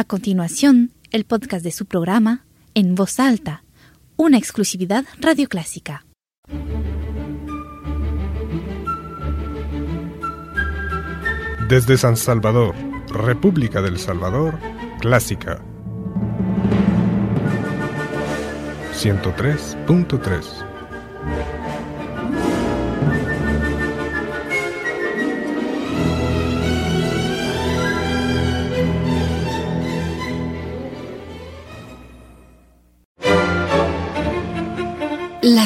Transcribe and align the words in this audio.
A 0.00 0.04
continuación, 0.04 0.92
el 1.10 1.26
podcast 1.26 1.62
de 1.62 1.72
su 1.72 1.84
programa, 1.84 2.46
En 2.72 2.94
Voz 2.94 3.20
Alta, 3.20 3.64
una 4.16 4.38
exclusividad 4.38 5.04
radioclásica. 5.18 6.06
Desde 11.68 11.98
San 11.98 12.16
Salvador, 12.16 12.74
República 13.10 13.82
del 13.82 13.98
Salvador, 13.98 14.58
Clásica. 15.00 15.62
103.3 18.94 20.69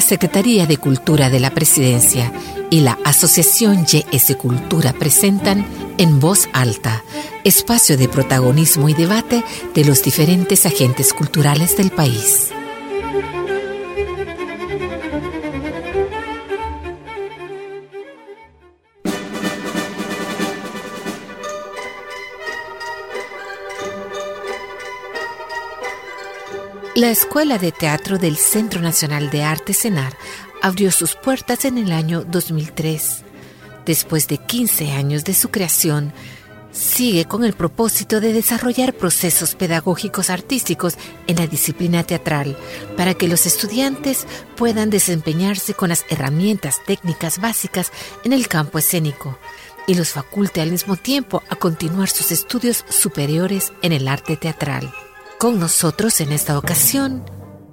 Secretaría 0.05 0.67
de 0.67 0.77
Cultura 0.77 1.31
de 1.31 1.41
la 1.41 1.51
Presidencia 1.51 2.31
y 2.71 2.81
la 2.81 2.99
Asociación 3.05 3.87
YS 3.87 4.37
Cultura 4.37 4.93
presentan 4.93 5.67
En 5.97 6.21
Voz 6.21 6.47
Alta, 6.53 7.03
espacio 7.43 7.97
de 7.97 8.09
protagonismo 8.09 8.91
y 8.91 8.95
debate 8.95 9.43
de 9.75 9.85
los 9.85 10.03
diferentes 10.03 10.67
agentes 10.67 11.15
culturales 11.15 11.79
del 11.79 11.91
país. 11.91 12.53
La 27.05 27.11
Escuela 27.11 27.59
de 27.59 27.71
Teatro 27.71 28.17
del 28.17 28.39
Centro 28.39 28.81
Nacional 28.81 29.29
de 29.29 29.43
Arte 29.43 29.75
CENAR 29.75 30.17
abrió 30.63 30.91
sus 30.91 31.17
puertas 31.17 31.67
en 31.67 31.77
el 31.77 31.93
año 31.93 32.25
2003. 32.25 33.25
Después 33.85 34.27
de 34.27 34.39
15 34.39 34.93
años 34.93 35.23
de 35.23 35.35
su 35.35 35.51
creación, 35.51 36.15
sigue 36.73 37.27
con 37.27 37.45
el 37.45 37.53
propósito 37.53 38.23
de 38.23 38.33
desarrollar 38.33 38.95
procesos 38.95 39.55
pedagógicos 39.55 40.31
artísticos 40.31 40.97
en 41.27 41.37
la 41.37 41.47
disciplina 41.47 42.05
teatral 42.05 42.57
para 42.97 43.13
que 43.13 43.29
los 43.29 43.45
estudiantes 43.45 44.27
puedan 44.57 44.89
desempeñarse 44.89 45.75
con 45.75 45.91
las 45.91 46.07
herramientas 46.09 46.81
técnicas 46.87 47.39
básicas 47.39 47.93
en 48.25 48.33
el 48.33 48.49
campo 48.49 48.79
escénico 48.79 49.39
y 49.87 49.93
los 49.93 50.09
faculte 50.09 50.63
al 50.63 50.71
mismo 50.71 50.97
tiempo 50.97 51.43
a 51.51 51.57
continuar 51.57 52.09
sus 52.09 52.33
estudios 52.33 52.83
superiores 52.89 53.75
en 53.83 53.93
el 53.93 54.09
arte 54.09 54.39
teatral. 54.39 54.91
Con 55.45 55.61
nosotros 55.61 56.23
en 56.23 56.33
esta 56.33 56.57
ocasión, 56.57 57.23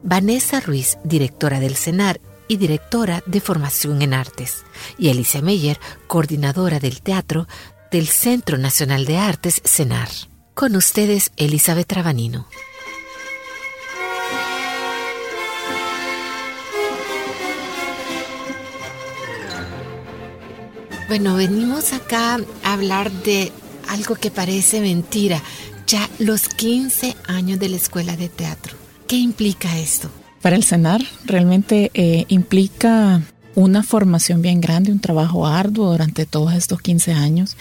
Vanessa 0.03 0.59
Ruiz, 0.59 0.97
directora 1.05 1.61
del 1.61 1.77
CENAR 1.77 2.19
y 2.49 2.57
directora 2.57 3.23
de 3.25 3.39
Formación 3.39 4.01
en 4.01 4.13
Artes, 4.13 4.65
y 4.97 5.09
Alicia 5.09 5.41
Meyer, 5.41 5.79
coordinadora 6.07 6.81
del 6.81 7.01
teatro 7.01 7.47
del 7.89 8.07
Centro 8.07 8.57
Nacional 8.57 9.05
de 9.05 9.19
Artes, 9.19 9.61
CENAR. 9.63 10.09
Con 10.53 10.75
ustedes, 10.75 11.31
Elizabeth 11.37 11.87
Trabanino. 11.87 12.45
Bueno, 21.07 21.37
venimos 21.37 21.93
acá 21.93 22.37
a 22.65 22.73
hablar 22.73 23.09
de 23.09 23.53
algo 23.87 24.15
que 24.15 24.29
parece 24.29 24.81
mentira, 24.81 25.41
ya 25.91 26.09
los 26.19 26.47
15 26.47 27.17
años 27.27 27.59
de 27.59 27.67
la 27.67 27.75
escuela 27.75 28.15
de 28.15 28.29
teatro. 28.29 28.77
¿Qué 29.09 29.17
implica 29.17 29.77
esto? 29.77 30.09
Para 30.41 30.55
el 30.55 30.63
CENAR 30.63 31.01
realmente 31.25 31.91
eh, 31.93 32.23
implica 32.29 33.21
una 33.55 33.83
formación 33.83 34.41
bien 34.41 34.61
grande, 34.61 34.93
un 34.93 35.01
trabajo 35.01 35.45
arduo 35.45 35.91
durante 35.91 36.25
todos 36.25 36.53
estos 36.53 36.81
15 36.81 37.11
años. 37.11 37.57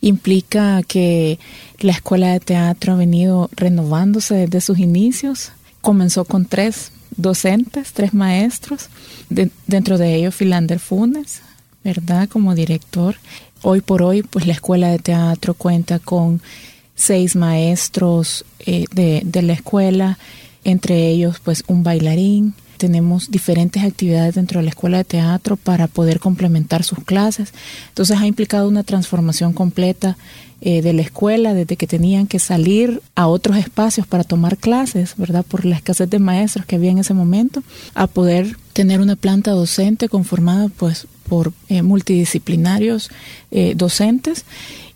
Implica 0.00 0.82
que 0.82 1.38
la 1.78 1.92
escuela 1.92 2.32
de 2.32 2.40
teatro 2.40 2.94
ha 2.94 2.96
venido 2.96 3.50
renovándose 3.54 4.34
desde 4.34 4.62
sus 4.62 4.78
inicios. 4.78 5.52
Comenzó 5.82 6.24
con 6.24 6.46
tres 6.46 6.90
docentes, 7.18 7.92
tres 7.92 8.14
maestros, 8.14 8.88
dentro 9.66 9.98
de 9.98 10.14
ellos 10.14 10.34
Philander 10.34 10.78
Funes, 10.78 11.42
¿verdad? 11.84 12.30
Como 12.30 12.54
director. 12.54 13.16
Hoy 13.60 13.82
por 13.82 14.02
hoy, 14.02 14.22
pues 14.22 14.46
la 14.46 14.54
escuela 14.54 14.88
de 14.88 14.98
teatro 15.00 15.52
cuenta 15.52 15.98
con 15.98 16.40
seis 16.94 17.36
maestros 17.36 18.44
eh, 18.60 18.84
de, 18.94 19.22
de 19.24 19.42
la 19.42 19.52
escuela, 19.52 20.18
entre 20.64 21.08
ellos 21.08 21.40
pues 21.42 21.64
un 21.66 21.82
bailarín. 21.82 22.54
Tenemos 22.76 23.30
diferentes 23.30 23.82
actividades 23.84 24.34
dentro 24.34 24.58
de 24.58 24.64
la 24.64 24.70
escuela 24.70 24.98
de 24.98 25.04
teatro 25.04 25.56
para 25.56 25.86
poder 25.86 26.18
complementar 26.18 26.82
sus 26.82 26.98
clases. 27.04 27.52
Entonces 27.88 28.18
ha 28.18 28.26
implicado 28.26 28.68
una 28.68 28.82
transformación 28.82 29.52
completa 29.52 30.16
eh, 30.60 30.82
de 30.82 30.92
la 30.92 31.02
escuela 31.02 31.54
desde 31.54 31.76
que 31.76 31.86
tenían 31.86 32.26
que 32.26 32.38
salir 32.38 33.00
a 33.14 33.28
otros 33.28 33.56
espacios 33.58 34.06
para 34.06 34.24
tomar 34.24 34.56
clases, 34.56 35.14
¿verdad? 35.16 35.44
Por 35.46 35.64
la 35.64 35.76
escasez 35.76 36.10
de 36.10 36.18
maestros 36.18 36.66
que 36.66 36.76
había 36.76 36.90
en 36.90 36.98
ese 36.98 37.14
momento, 37.14 37.62
a 37.94 38.06
poder 38.06 38.56
tener 38.72 39.00
una 39.00 39.16
planta 39.16 39.52
docente 39.52 40.08
conformada 40.08 40.68
pues 40.68 41.06
por 41.28 41.52
eh, 41.68 41.82
multidisciplinarios 41.82 43.10
docentes 43.76 44.44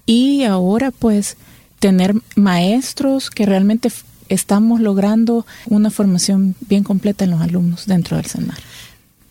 y 0.05 0.43
ahora 0.45 0.91
pues 0.91 1.37
tener 1.79 2.15
maestros 2.37 3.31
que 3.31 3.47
realmente 3.47 3.91
estamos 4.29 4.81
logrando 4.81 5.47
una 5.67 5.91
formación 5.91 6.55
bien 6.61 6.85
completa 6.85 7.25
en 7.25 7.31
los 7.31 7.41
alumnos 7.41 7.87
dentro 7.87 8.17
del 8.17 8.27
CENAR. 8.27 8.59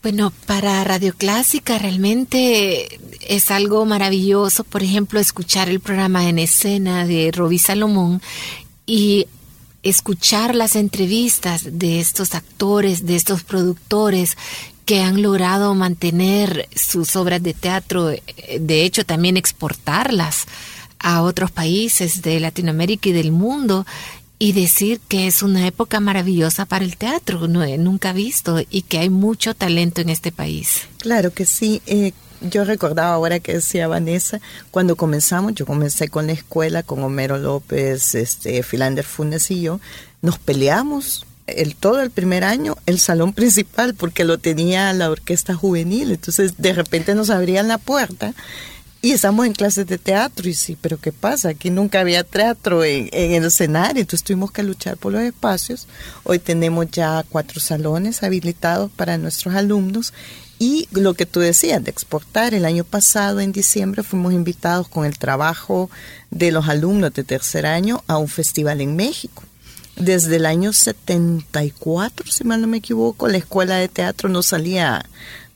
Bueno, 0.01 0.31
para 0.45 0.83
Radio 0.83 1.13
Clásica 1.15 1.77
realmente 1.77 2.99
es 3.27 3.51
algo 3.51 3.85
maravilloso, 3.85 4.63
por 4.63 4.83
ejemplo, 4.83 5.19
escuchar 5.19 5.69
el 5.69 5.79
programa 5.79 6.29
en 6.29 6.39
escena 6.39 7.05
de 7.05 7.31
Roby 7.31 7.59
Salomón 7.59 8.21
y 8.85 9.27
escuchar 9.83 10.55
las 10.55 10.75
entrevistas 10.75 11.79
de 11.79 11.99
estos 11.99 12.35
actores, 12.35 13.05
de 13.05 13.15
estos 13.15 13.43
productores 13.43 14.37
que 14.85 15.01
han 15.01 15.21
logrado 15.21 15.75
mantener 15.75 16.69
sus 16.73 17.15
obras 17.17 17.43
de 17.43 17.53
teatro, 17.53 18.07
de 18.07 18.83
hecho 18.83 19.03
también 19.03 19.35
exportarlas 19.35 20.45
a 20.99 21.21
otros 21.21 21.51
países 21.51 22.21
de 22.21 22.39
Latinoamérica 22.39 23.09
y 23.09 23.13
del 23.13 23.31
mundo 23.31 23.85
y 24.39 24.53
decir 24.53 24.99
que 25.07 25.27
es 25.27 25.41
una 25.41 25.65
época 25.65 25.99
maravillosa 25.99 26.65
para 26.65 26.85
el 26.85 26.95
teatro, 26.95 27.47
no, 27.47 27.65
nunca 27.77 28.13
visto, 28.13 28.59
y 28.69 28.83
que 28.83 28.99
hay 28.99 29.09
mucho 29.09 29.55
talento 29.55 30.01
en 30.01 30.09
este 30.09 30.31
país. 30.31 30.81
Claro 30.99 31.31
que 31.31 31.45
sí. 31.45 31.81
Eh, 31.87 32.11
yo 32.41 32.63
recordaba 32.63 33.13
ahora 33.13 33.39
que 33.39 33.53
decía 33.53 33.87
Vanessa, 33.87 34.39
cuando 34.69 34.95
comenzamos, 34.95 35.55
yo 35.55 35.65
comencé 35.65 36.07
con 36.09 36.27
la 36.27 36.33
escuela, 36.33 36.83
con 36.83 37.03
Homero 37.03 37.39
López, 37.39 38.13
este, 38.13 38.61
Philander 38.61 39.05
Funes 39.05 39.49
y 39.49 39.61
yo, 39.61 39.79
nos 40.21 40.37
peleamos 40.37 41.25
el, 41.47 41.75
todo 41.75 42.01
el 42.01 42.11
primer 42.11 42.43
año 42.43 42.77
el 42.85 42.99
salón 42.99 43.33
principal 43.33 43.95
porque 43.95 44.23
lo 44.23 44.37
tenía 44.37 44.93
la 44.93 45.09
orquesta 45.09 45.55
juvenil, 45.55 46.11
entonces 46.11 46.53
de 46.57 46.73
repente 46.73 47.15
nos 47.15 47.31
abrían 47.31 47.67
la 47.67 47.79
puerta 47.79 48.35
y 49.01 49.11
estamos 49.11 49.45
en 49.45 49.53
clases 49.53 49.85
de 49.85 49.99
teatro 49.99 50.49
y 50.49 50.53
sí, 50.53 50.77
pero 50.79 50.99
¿qué 50.99 51.11
pasa? 51.11 51.49
Aquí 51.49 51.69
nunca 51.69 51.99
había 51.99 52.23
teatro 52.23 52.83
en, 52.83 53.09
el 53.11 53.45
escenario, 53.45 54.01
entonces 54.01 54.23
tuvimos 54.23 54.51
que 54.51 54.63
luchar 54.63 54.97
por 54.97 55.13
los 55.13 55.21
espacios. 55.21 55.87
Hoy 56.23 56.39
tenemos 56.39 56.89
ya 56.89 57.23
cuatro 57.29 57.59
salones 57.59 58.23
habilitados 58.23 58.91
para 58.91 59.17
nuestros 59.17 59.53
alumnos 59.53 60.13
y 60.57 60.87
lo 60.91 61.13
que 61.13 61.27
tú 61.27 61.39
decías 61.39 61.83
de 61.83 61.91
exportar, 61.91 62.55
el 62.55 62.65
año 62.65 62.83
pasado 62.83 63.39
en 63.39 63.51
diciembre 63.51 64.01
fuimos 64.01 64.33
invitados 64.33 64.87
con 64.87 65.05
el 65.05 65.19
trabajo 65.19 65.91
de 66.31 66.51
los 66.51 66.67
alumnos 66.67 67.13
de 67.13 67.23
tercer 67.23 67.67
año 67.67 68.03
a 68.07 68.17
un 68.17 68.27
festival 68.27 68.81
en 68.81 68.95
México. 68.95 69.43
Desde 69.95 70.37
el 70.37 70.47
año 70.47 70.73
74, 70.73 72.31
si 72.31 72.43
mal 72.43 72.61
no 72.61 72.67
me 72.67 72.77
equivoco, 72.77 73.27
la 73.27 73.37
escuela 73.37 73.77
de 73.77 73.87
teatro 73.87 74.27
no 74.29 74.41
salía 74.41 75.05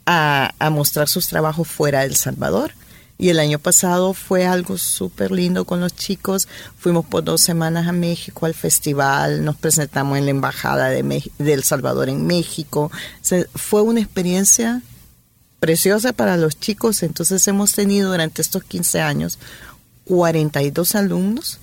a, 0.05 0.53
a 0.59 0.69
mostrar 0.69 1.09
sus 1.09 1.27
trabajos 1.27 1.67
fuera 1.67 2.01
de 2.01 2.07
El 2.07 2.15
Salvador. 2.15 2.73
Y 3.21 3.29
el 3.29 3.39
año 3.39 3.59
pasado 3.59 4.15
fue 4.15 4.47
algo 4.47 4.79
súper 4.79 5.29
lindo 5.29 5.63
con 5.63 5.79
los 5.79 5.95
chicos. 5.95 6.47
Fuimos 6.79 7.05
por 7.05 7.23
dos 7.23 7.41
semanas 7.41 7.87
a 7.87 7.91
México 7.91 8.47
al 8.47 8.55
festival, 8.55 9.45
nos 9.45 9.57
presentamos 9.57 10.17
en 10.17 10.25
la 10.25 10.31
Embajada 10.31 10.89
de, 10.89 11.21
El 11.37 11.63
Salvador 11.63 12.09
en 12.09 12.25
México. 12.25 12.91
fue 13.53 13.83
una 13.83 13.99
experiencia 13.99 14.81
preciosa 15.59 16.13
para 16.13 16.35
los 16.35 16.59
chicos. 16.59 17.03
Entonces 17.03 17.47
hemos 17.47 17.73
tenido 17.73 18.09
durante 18.09 18.41
estos 18.41 18.63
15 18.63 19.01
años 19.01 19.37
42 20.05 20.95
alumnos, 20.95 21.59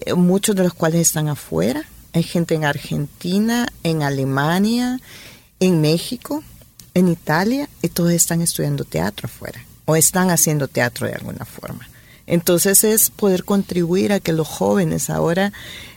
eh, 0.00 0.14
muchos 0.14 0.56
de 0.56 0.64
los 0.64 0.74
cuales 0.74 1.02
están 1.02 1.28
afuera. 1.28 1.84
Hay 2.12 2.24
gente 2.24 2.56
en 2.56 2.64
Argentina, 2.64 3.68
en 3.84 4.02
Alemania, 4.02 4.98
en 5.60 5.80
México, 5.80 6.42
en 6.94 7.06
Italia, 7.06 7.68
y 7.82 7.88
todos 7.88 8.10
están 8.10 8.42
estudiando 8.42 8.82
teatro 8.82 9.26
afuera 9.26 9.67
o 9.88 9.96
están 9.96 10.28
haciendo 10.28 10.68
teatro 10.68 11.06
de 11.06 11.14
alguna 11.14 11.46
forma. 11.46 11.88
Entonces 12.26 12.84
es 12.84 13.08
poder 13.08 13.44
contribuir 13.44 14.12
a 14.12 14.20
que 14.20 14.34
los 14.34 14.46
jóvenes 14.46 15.08
ahora 15.08 15.54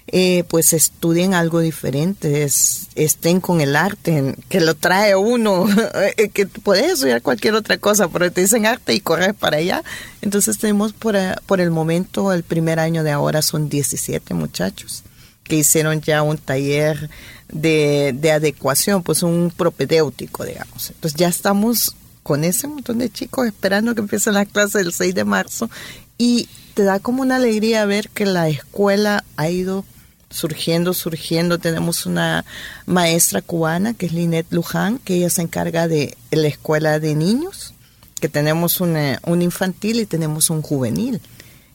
eh, 0.07 0.45
pues 0.47 0.71
estudien 0.71 1.33
algo 1.33 1.59
diferente, 1.59 2.47
estén 2.95 3.41
con 3.41 3.59
el 3.59 3.75
arte, 3.75 4.35
que 4.47 4.61
lo 4.61 4.75
trae 4.75 5.17
uno, 5.17 5.67
eh, 6.17 6.29
que 6.29 6.45
puedes 6.45 6.93
estudiar 6.93 7.21
cualquier 7.21 7.53
otra 7.55 7.77
cosa, 7.79 8.07
pero 8.07 8.31
te 8.31 8.39
dicen 8.39 8.65
arte 8.65 8.93
y 8.93 9.01
corres 9.01 9.33
para 9.33 9.57
allá. 9.57 9.83
Entonces 10.21 10.57
tenemos 10.57 10.93
por, 10.93 11.17
eh, 11.17 11.35
por 11.45 11.59
el 11.59 11.69
momento, 11.69 12.31
el 12.31 12.43
primer 12.43 12.79
año 12.79 13.03
de 13.03 13.11
ahora 13.11 13.41
son 13.41 13.67
17 13.67 14.33
muchachos 14.33 15.03
que 15.43 15.57
hicieron 15.57 15.99
ya 15.99 16.21
un 16.21 16.37
taller 16.37 17.09
de, 17.51 18.15
de 18.15 18.31
adecuación, 18.31 19.03
pues 19.03 19.21
un 19.21 19.51
propedéutico, 19.55 20.45
digamos. 20.45 20.91
Entonces 20.91 21.19
ya 21.19 21.27
estamos 21.27 21.93
con 22.23 22.43
ese 22.43 22.67
montón 22.67 22.99
de 22.99 23.09
chicos 23.09 23.47
esperando 23.47 23.95
que 23.95 24.01
empiecen 24.01 24.33
las 24.33 24.47
clases 24.47 24.85
el 24.85 24.93
6 24.93 25.15
de 25.15 25.23
marzo 25.23 25.69
y 26.17 26.47
te 26.73 26.83
da 26.83 26.99
como 26.99 27.21
una 27.21 27.37
alegría 27.37 27.85
ver 27.85 28.09
que 28.09 28.25
la 28.25 28.47
escuela 28.47 29.23
ha 29.37 29.49
ido 29.49 29.85
surgiendo, 30.29 30.93
surgiendo. 30.93 31.59
Tenemos 31.59 32.05
una 32.05 32.45
maestra 32.85 33.41
cubana 33.41 33.93
que 33.93 34.05
es 34.07 34.13
Linet 34.13 34.47
Luján, 34.51 34.99
que 34.99 35.15
ella 35.15 35.29
se 35.29 35.41
encarga 35.41 35.87
de 35.87 36.17
la 36.31 36.47
escuela 36.47 36.99
de 36.99 37.15
niños, 37.15 37.73
que 38.19 38.29
tenemos 38.29 38.81
un 38.81 39.41
infantil 39.41 39.99
y 39.99 40.05
tenemos 40.05 40.49
un 40.49 40.61
juvenil. 40.61 41.21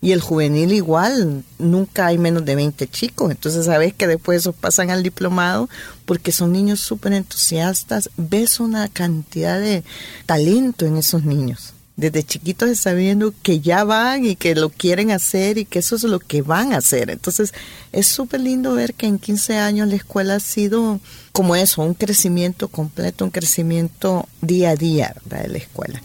Y 0.00 0.12
el 0.12 0.20
juvenil 0.20 0.72
igual, 0.72 1.42
nunca 1.58 2.06
hay 2.06 2.18
menos 2.18 2.44
de 2.44 2.54
20 2.54 2.86
chicos. 2.88 3.30
Entonces 3.30 3.66
sabes 3.66 3.94
que 3.94 4.06
después 4.06 4.40
esos 4.40 4.54
pasan 4.54 4.90
al 4.90 5.02
diplomado 5.02 5.68
porque 6.04 6.32
son 6.32 6.52
niños 6.52 6.80
súper 6.80 7.12
entusiastas. 7.12 8.10
Ves 8.16 8.60
una 8.60 8.88
cantidad 8.88 9.58
de 9.58 9.84
talento 10.26 10.86
en 10.86 10.96
esos 10.96 11.24
niños. 11.24 11.72
Desde 11.96 12.22
chiquitos 12.22 12.78
sabiendo 12.78 13.32
que 13.42 13.60
ya 13.60 13.82
van 13.84 14.26
y 14.26 14.36
que 14.36 14.54
lo 14.54 14.68
quieren 14.68 15.10
hacer 15.10 15.56
y 15.56 15.64
que 15.64 15.78
eso 15.78 15.96
es 15.96 16.02
lo 16.02 16.20
que 16.20 16.42
van 16.42 16.74
a 16.74 16.78
hacer. 16.78 17.08
Entonces 17.08 17.54
es 17.90 18.06
súper 18.06 18.40
lindo 18.40 18.74
ver 18.74 18.92
que 18.92 19.06
en 19.06 19.18
15 19.18 19.56
años 19.56 19.88
la 19.88 19.94
escuela 19.94 20.34
ha 20.34 20.40
sido 20.40 21.00
como 21.32 21.56
eso, 21.56 21.80
un 21.82 21.94
crecimiento 21.94 22.68
completo, 22.68 23.24
un 23.24 23.30
crecimiento 23.30 24.28
día 24.42 24.70
a 24.70 24.76
día 24.76 25.14
de 25.24 25.48
la 25.48 25.56
escuela. 25.56 26.02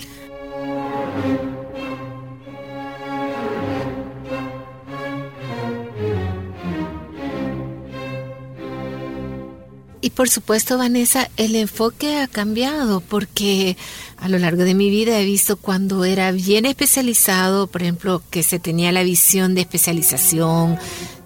Por 10.16 10.30
supuesto, 10.30 10.78
Vanessa, 10.78 11.30
el 11.38 11.56
enfoque 11.56 12.18
ha 12.18 12.28
cambiado 12.28 13.02
porque 13.02 13.78
a 14.18 14.30
lo 14.30 14.38
largo 14.38 14.64
de 14.64 14.74
mi 14.74 14.90
vida 14.90 15.20
he 15.20 15.26
visto 15.26 15.58
cuando 15.58 16.06
era 16.06 16.32
bien 16.32 16.66
especializado, 16.66 17.68
por 17.68 17.82
ejemplo, 17.82 18.22
que 18.30 18.44
se 18.44 18.60
tenía 18.60 18.92
la 18.92 19.04
visión 19.04 19.56
de 19.56 19.62
especialización, 19.62 20.78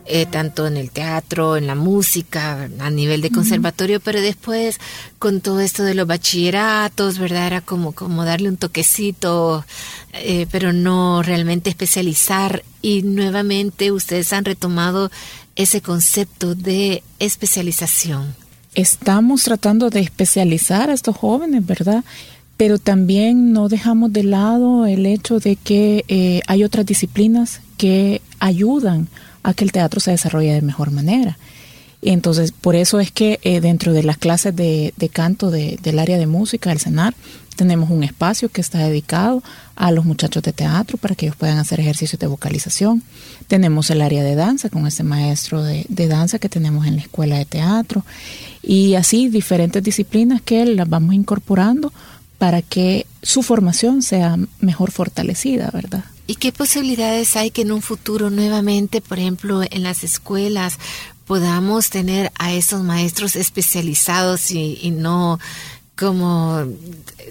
eh, 0.05 0.27
tanto 0.27 0.67
en 0.67 0.77
el 0.77 0.91
teatro, 0.91 1.57
en 1.57 1.65
la 1.65 1.73
música, 1.73 2.69
a 2.79 2.89
nivel 2.91 3.21
de 3.21 3.31
conservatorio, 3.31 3.99
pero 3.99 4.21
después 4.21 4.79
con 5.17 5.41
todo 5.41 5.61
esto 5.61 5.83
de 5.83 5.95
los 5.95 6.05
bachilleratos, 6.05 7.17
¿verdad? 7.17 7.47
Era 7.47 7.61
como, 7.61 7.91
como 7.91 8.23
darle 8.23 8.49
un 8.49 8.57
toquecito, 8.57 9.65
eh, 10.13 10.45
pero 10.51 10.73
no 10.73 11.23
realmente 11.23 11.71
especializar. 11.71 12.63
Y 12.83 13.01
nuevamente 13.01 13.91
ustedes 13.91 14.31
han 14.31 14.45
retomado 14.45 15.09
ese 15.55 15.81
concepto 15.81 16.53
de 16.53 17.01
especialización 17.17 18.44
estamos 18.75 19.43
tratando 19.43 19.89
de 19.89 20.01
especializar 20.01 20.89
a 20.89 20.93
estos 20.93 21.15
jóvenes, 21.17 21.65
¿verdad? 21.65 22.03
Pero 22.57 22.77
también 22.77 23.51
no 23.51 23.67
dejamos 23.67 24.13
de 24.13 24.23
lado 24.23 24.85
el 24.85 25.05
hecho 25.05 25.39
de 25.39 25.55
que 25.55 26.05
eh, 26.07 26.41
hay 26.47 26.63
otras 26.63 26.85
disciplinas 26.85 27.61
que 27.77 28.21
ayudan 28.39 29.07
a 29.43 29.53
que 29.53 29.63
el 29.63 29.71
teatro 29.71 29.99
se 29.99 30.11
desarrolle 30.11 30.53
de 30.53 30.61
mejor 30.61 30.91
manera. 30.91 31.37
Entonces, 32.01 32.51
por 32.51 32.75
eso 32.75 32.99
es 32.99 33.11
que 33.11 33.39
eh, 33.41 33.61
dentro 33.61 33.91
de 33.91 34.03
las 34.03 34.17
clases 34.17 34.55
de, 34.55 34.93
canto 35.11 35.49
del 35.49 35.99
área 35.99 36.17
de 36.17 36.27
música, 36.27 36.69
del 36.69 36.79
CENAR, 36.79 37.15
tenemos 37.55 37.89
un 37.89 38.03
espacio 38.03 38.49
que 38.49 38.61
está 38.61 38.79
dedicado 38.79 39.41
a 39.75 39.91
los 39.91 40.05
muchachos 40.05 40.43
de 40.43 40.53
teatro 40.53 40.97
para 40.97 41.15
que 41.15 41.25
ellos 41.25 41.35
puedan 41.35 41.57
hacer 41.57 41.79
ejercicios 41.79 42.19
de 42.19 42.27
vocalización. 42.27 43.03
Tenemos 43.47 43.89
el 43.89 44.01
área 44.01 44.23
de 44.23 44.35
danza 44.35 44.69
con 44.69 44.87
ese 44.87 45.03
maestro 45.03 45.63
de, 45.63 45.85
danza 46.07 46.39
que 46.39 46.49
tenemos 46.49 46.85
en 46.85 46.95
la 46.95 47.01
escuela 47.01 47.37
de 47.37 47.45
teatro 47.45 48.05
y 48.61 48.95
así 48.95 49.29
diferentes 49.29 49.83
disciplinas 49.83 50.41
que 50.41 50.65
las 50.65 50.89
vamos 50.89 51.15
incorporando 51.15 51.91
para 52.37 52.61
que 52.61 53.05
su 53.21 53.43
formación 53.43 54.01
sea 54.01 54.37
mejor 54.59 54.91
fortalecida, 54.91 55.69
¿verdad? 55.71 56.05
¿Y 56.27 56.35
qué 56.35 56.51
posibilidades 56.51 57.35
hay 57.35 57.51
que 57.51 57.61
en 57.61 57.71
un 57.71 57.81
futuro 57.81 58.29
nuevamente, 58.29 58.99
por 58.99 59.19
ejemplo, 59.19 59.61
en 59.63 59.83
las 59.83 60.03
escuelas 60.03 60.77
podamos 61.25 61.89
tener 61.89 62.31
a 62.37 62.53
esos 62.53 62.83
maestros 62.83 63.35
especializados 63.35 64.51
y, 64.51 64.77
y 64.81 64.91
no 64.91 65.39
como, 65.95 66.65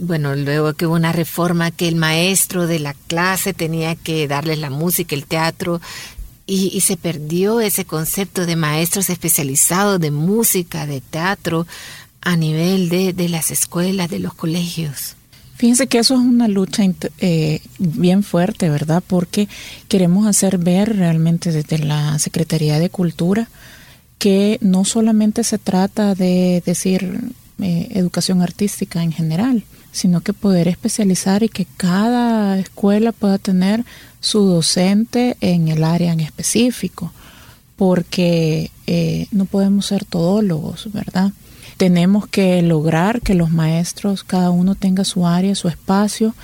bueno, 0.01 0.35
luego 0.35 0.73
que 0.75 0.87
hubo 0.87 0.95
una 0.95 1.13
reforma 1.13 1.71
que 1.71 1.89
el 1.89 1.97
maestro 1.97 2.67
de 2.67 2.79
la 2.79 2.95
clase 2.95 3.53
tenía 3.53 3.95
que 3.95 4.27
darles 4.27 4.59
la 4.59 4.71
música, 4.71 5.15
el 5.15 5.27
teatro, 5.27 5.81
y, 6.47 6.81
se 6.83 6.99
perdió 6.99 7.61
ese 7.61 7.87
concepto 7.87 8.45
de 8.45 8.57
maestros 8.57 9.09
especializados 9.09 9.99
de 9.99 10.11
música, 10.11 10.87
de 10.87 11.01
teatro, 11.01 11.67
a 12.21 12.37
nivel 12.37 12.89
de, 12.91 13.13
de 13.13 13.29
las 13.29 13.51
escuelas, 13.51 14.11
de 14.11 14.19
los 14.19 14.35
colegios. 14.35 15.17
Fíjense 15.57 15.87
que 15.87 15.99
eso 15.99 16.15
es 16.15 16.21
una 16.21 16.49
lucha 16.49 16.83
eh, 17.19 17.61
bien 17.79 18.23
fuerte, 18.23 18.69
¿verdad? 18.69 19.03
Porque 19.07 19.49
queremos 19.89 20.27
hacer 20.27 20.59
ver 20.59 20.97
realmente 20.97 21.53
desde 21.53 21.79
la 21.79 22.19
Secretaría 22.19 22.79
de 22.79 22.91
Cultura 22.91 23.49
que 24.19 24.59
no 24.61 24.85
solamente 24.85 25.45
se 25.45 25.59
trata 25.59 26.15
de 26.15 26.63
decir 26.67 27.21
eh, 27.61 27.89
educación 27.93 28.43
artística 28.43 29.03
en 29.03 29.13
general, 29.13 29.63
sino 29.93 30.23
que 30.23 30.33
poder 30.33 30.67
especializar 30.67 31.45
y 31.45 31.49
que 31.49 31.67
cada 31.77 32.59
escuela 32.59 33.13
pueda 33.13 33.39
tener 33.39 33.85
su 34.19 34.45
docente 34.45 35.37
en 35.41 35.69
el 35.69 35.85
área 35.85 36.13
en 36.13 36.19
específico, 36.19 37.13
porque 37.77 38.73
eh, 38.89 39.29
no 39.31 39.45
podemos 39.45 39.87
ser 39.87 40.05
todólogos, 40.05 40.93
¿verdad? 40.93 41.31
Tenemos 41.77 42.27
que 42.27 42.61
lograr 42.63 43.21
que 43.21 43.35
los 43.35 43.53
maestros, 43.53 44.25
cada 44.25 44.51
uno 44.51 44.75
tenga 44.75 45.05
su 45.05 45.25
área, 45.25 45.55
su 45.55 45.69
espacio 45.69 46.35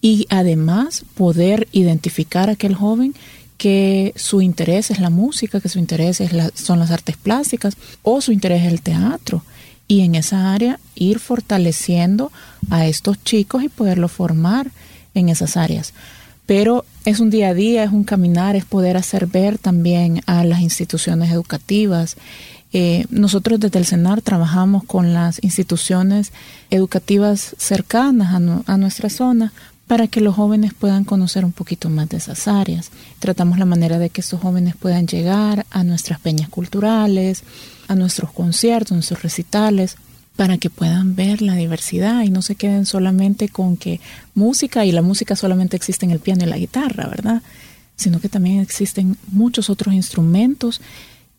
y 0.00 0.26
además 0.30 1.04
poder 1.14 1.68
identificar 1.72 2.48
a 2.48 2.52
aquel 2.52 2.74
joven 2.74 3.14
que 3.58 4.14
su 4.16 4.40
interés 4.40 4.90
es 4.90 4.98
la 4.98 5.10
música, 5.10 5.60
que 5.60 5.68
su 5.68 5.78
interés 5.78 6.22
es 6.22 6.32
son 6.54 6.78
las 6.78 6.90
artes 6.90 7.18
plásticas 7.18 7.76
o 8.02 8.22
su 8.22 8.32
interés 8.32 8.62
es 8.62 8.72
el 8.72 8.80
teatro 8.80 9.42
y 9.88 10.00
en 10.00 10.14
esa 10.14 10.52
área 10.52 10.80
ir 10.94 11.18
fortaleciendo 11.18 12.32
a 12.70 12.86
estos 12.86 13.22
chicos 13.22 13.62
y 13.62 13.68
poderlos 13.68 14.12
formar 14.12 14.70
en 15.14 15.28
esas 15.28 15.56
áreas. 15.56 15.92
Pero 16.46 16.84
es 17.04 17.20
un 17.20 17.30
día 17.30 17.48
a 17.48 17.54
día, 17.54 17.84
es 17.84 17.92
un 17.92 18.04
caminar, 18.04 18.56
es 18.56 18.64
poder 18.64 18.96
hacer 18.96 19.26
ver 19.26 19.58
también 19.58 20.20
a 20.26 20.44
las 20.44 20.60
instituciones 20.60 21.30
educativas. 21.30 22.16
Eh, 22.72 23.06
nosotros 23.08 23.60
desde 23.60 23.78
el 23.78 23.86
CENAR 23.86 24.20
trabajamos 24.20 24.84
con 24.84 25.14
las 25.14 25.42
instituciones 25.42 26.32
educativas 26.70 27.54
cercanas 27.58 28.34
a, 28.34 28.72
a 28.72 28.76
nuestra 28.76 29.08
zona 29.08 29.52
para 29.86 30.08
que 30.08 30.20
los 30.20 30.34
jóvenes 30.34 30.72
puedan 30.74 31.04
conocer 31.04 31.44
un 31.44 31.52
poquito 31.52 31.90
más 31.90 32.08
de 32.08 32.16
esas 32.16 32.48
áreas. 32.48 32.90
Tratamos 33.18 33.58
la 33.58 33.66
manera 33.66 33.98
de 33.98 34.10
que 34.10 34.22
estos 34.22 34.40
jóvenes 34.40 34.76
puedan 34.76 35.06
llegar 35.06 35.66
a 35.70 35.84
nuestras 35.84 36.20
peñas 36.20 36.48
culturales, 36.48 37.44
a 37.88 37.94
nuestros 37.94 38.32
conciertos, 38.32 38.92
nuestros 38.92 39.22
recitales, 39.22 39.96
para 40.36 40.58
que 40.58 40.70
puedan 40.70 41.14
ver 41.14 41.42
la 41.42 41.54
diversidad 41.54 42.22
y 42.22 42.30
no 42.30 42.42
se 42.42 42.56
queden 42.56 42.86
solamente 42.86 43.48
con 43.48 43.76
que 43.76 44.00
música 44.34 44.84
y 44.84 44.92
la 44.92 45.02
música 45.02 45.36
solamente 45.36 45.76
existe 45.76 46.04
en 46.06 46.10
el 46.10 46.18
piano 46.18 46.44
y 46.44 46.48
la 46.48 46.58
guitarra, 46.58 47.06
¿verdad? 47.06 47.42
Sino 47.96 48.20
que 48.20 48.28
también 48.28 48.60
existen 48.60 49.16
muchos 49.28 49.70
otros 49.70 49.94
instrumentos 49.94 50.80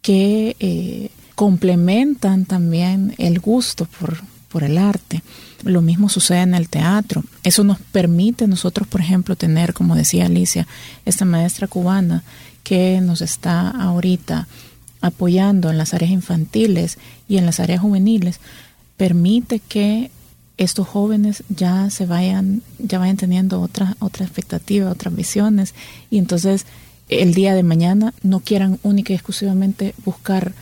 que 0.01 0.55
eh, 0.59 1.09
complementan 1.35 2.45
también 2.45 3.13
el 3.17 3.39
gusto 3.39 3.85
por, 3.99 4.21
por 4.47 4.63
el 4.63 4.77
arte. 4.77 5.21
Lo 5.63 5.81
mismo 5.81 6.07
sucede 6.07 6.41
en 6.41 6.55
el 6.55 6.69
teatro. 6.69 7.23
Eso 7.43 7.65
nos 7.65 7.79
permite 7.79 8.47
nosotros, 8.47 8.87
por 8.87 9.01
ejemplo, 9.01 9.35
tener, 9.35 9.73
como 9.73 9.95
decía 9.95 10.27
Alicia, 10.27 10.67
esta 11.03 11.25
maestra 11.25 11.67
cubana 11.67 12.23
que 12.63 13.01
nos 13.01 13.21
está 13.21 13.69
ahorita 13.69 14.47
apoyando 15.01 15.69
en 15.69 15.77
las 15.77 15.93
áreas 15.93 16.11
infantiles 16.11 16.97
y 17.27 17.37
en 17.37 17.45
las 17.45 17.59
áreas 17.59 17.81
juveniles, 17.81 18.39
permite 18.97 19.59
que 19.59 20.11
estos 20.57 20.87
jóvenes 20.87 21.43
ya 21.49 21.89
se 21.89 22.05
vayan, 22.05 22.61
ya 22.79 22.99
vayan 22.99 23.17
teniendo 23.17 23.61
otra, 23.61 23.97
otra 23.99 24.25
expectativa, 24.25 24.89
otras 24.89 25.15
visiones, 25.15 25.73
y 26.09 26.17
entonces 26.17 26.65
el 27.09 27.33
día 27.33 27.53
de 27.53 27.63
mañana 27.63 28.13
no 28.23 28.39
quieran 28.39 28.79
única 28.81 29.13
y 29.13 29.15
exclusivamente 29.15 29.93
buscar 30.05 30.53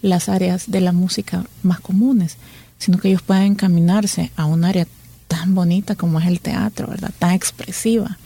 las 0.00 0.28
áreas 0.28 0.70
de 0.70 0.80
la 0.80 0.92
música 0.92 1.44
más 1.62 1.80
comunes, 1.80 2.36
sino 2.78 2.98
que 2.98 3.08
ellos 3.08 3.22
puedan 3.22 3.44
encaminarse 3.44 4.30
a 4.36 4.46
un 4.46 4.64
área 4.64 4.86
tan 5.28 5.54
bonita 5.54 5.94
como 5.94 6.20
es 6.20 6.26
el 6.26 6.40
teatro, 6.40 6.88
¿verdad? 6.88 7.12
Tan 7.18 7.32
expresiva. 7.32 8.18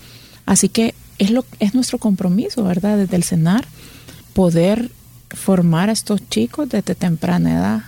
Así 0.45 0.69
que 0.69 0.95
es, 1.19 1.31
lo, 1.31 1.45
es 1.61 1.75
nuestro 1.75 1.99
compromiso, 1.99 2.65
¿verdad? 2.65 2.97
Desde 2.97 3.17
el 3.17 3.25
CENAR, 3.25 3.67
poder 4.33 4.91
formar 5.31 5.89
a 5.89 5.93
estos 5.93 6.29
chicos 6.29 6.69
desde 6.69 6.95
temprana 6.95 7.55
edad 7.55 7.83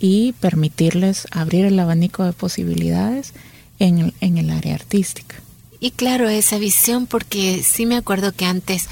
y 0.00 0.32
permitirles 0.34 1.26
abrir 1.30 1.64
el 1.64 1.78
abanico 1.78 2.24
de 2.24 2.32
posibilidades 2.32 3.32
en 3.78 4.12
el, 4.20 4.50
área 4.50 4.74
artística. 4.74 5.36
Y 5.80 5.92
claro, 5.92 6.28
esa 6.28 6.58
visión, 6.58 7.06
porque 7.06 7.62
sí 7.62 7.86
me 7.86 7.96
acuerdo 7.96 8.32
que 8.32 8.44
antes 8.44 8.88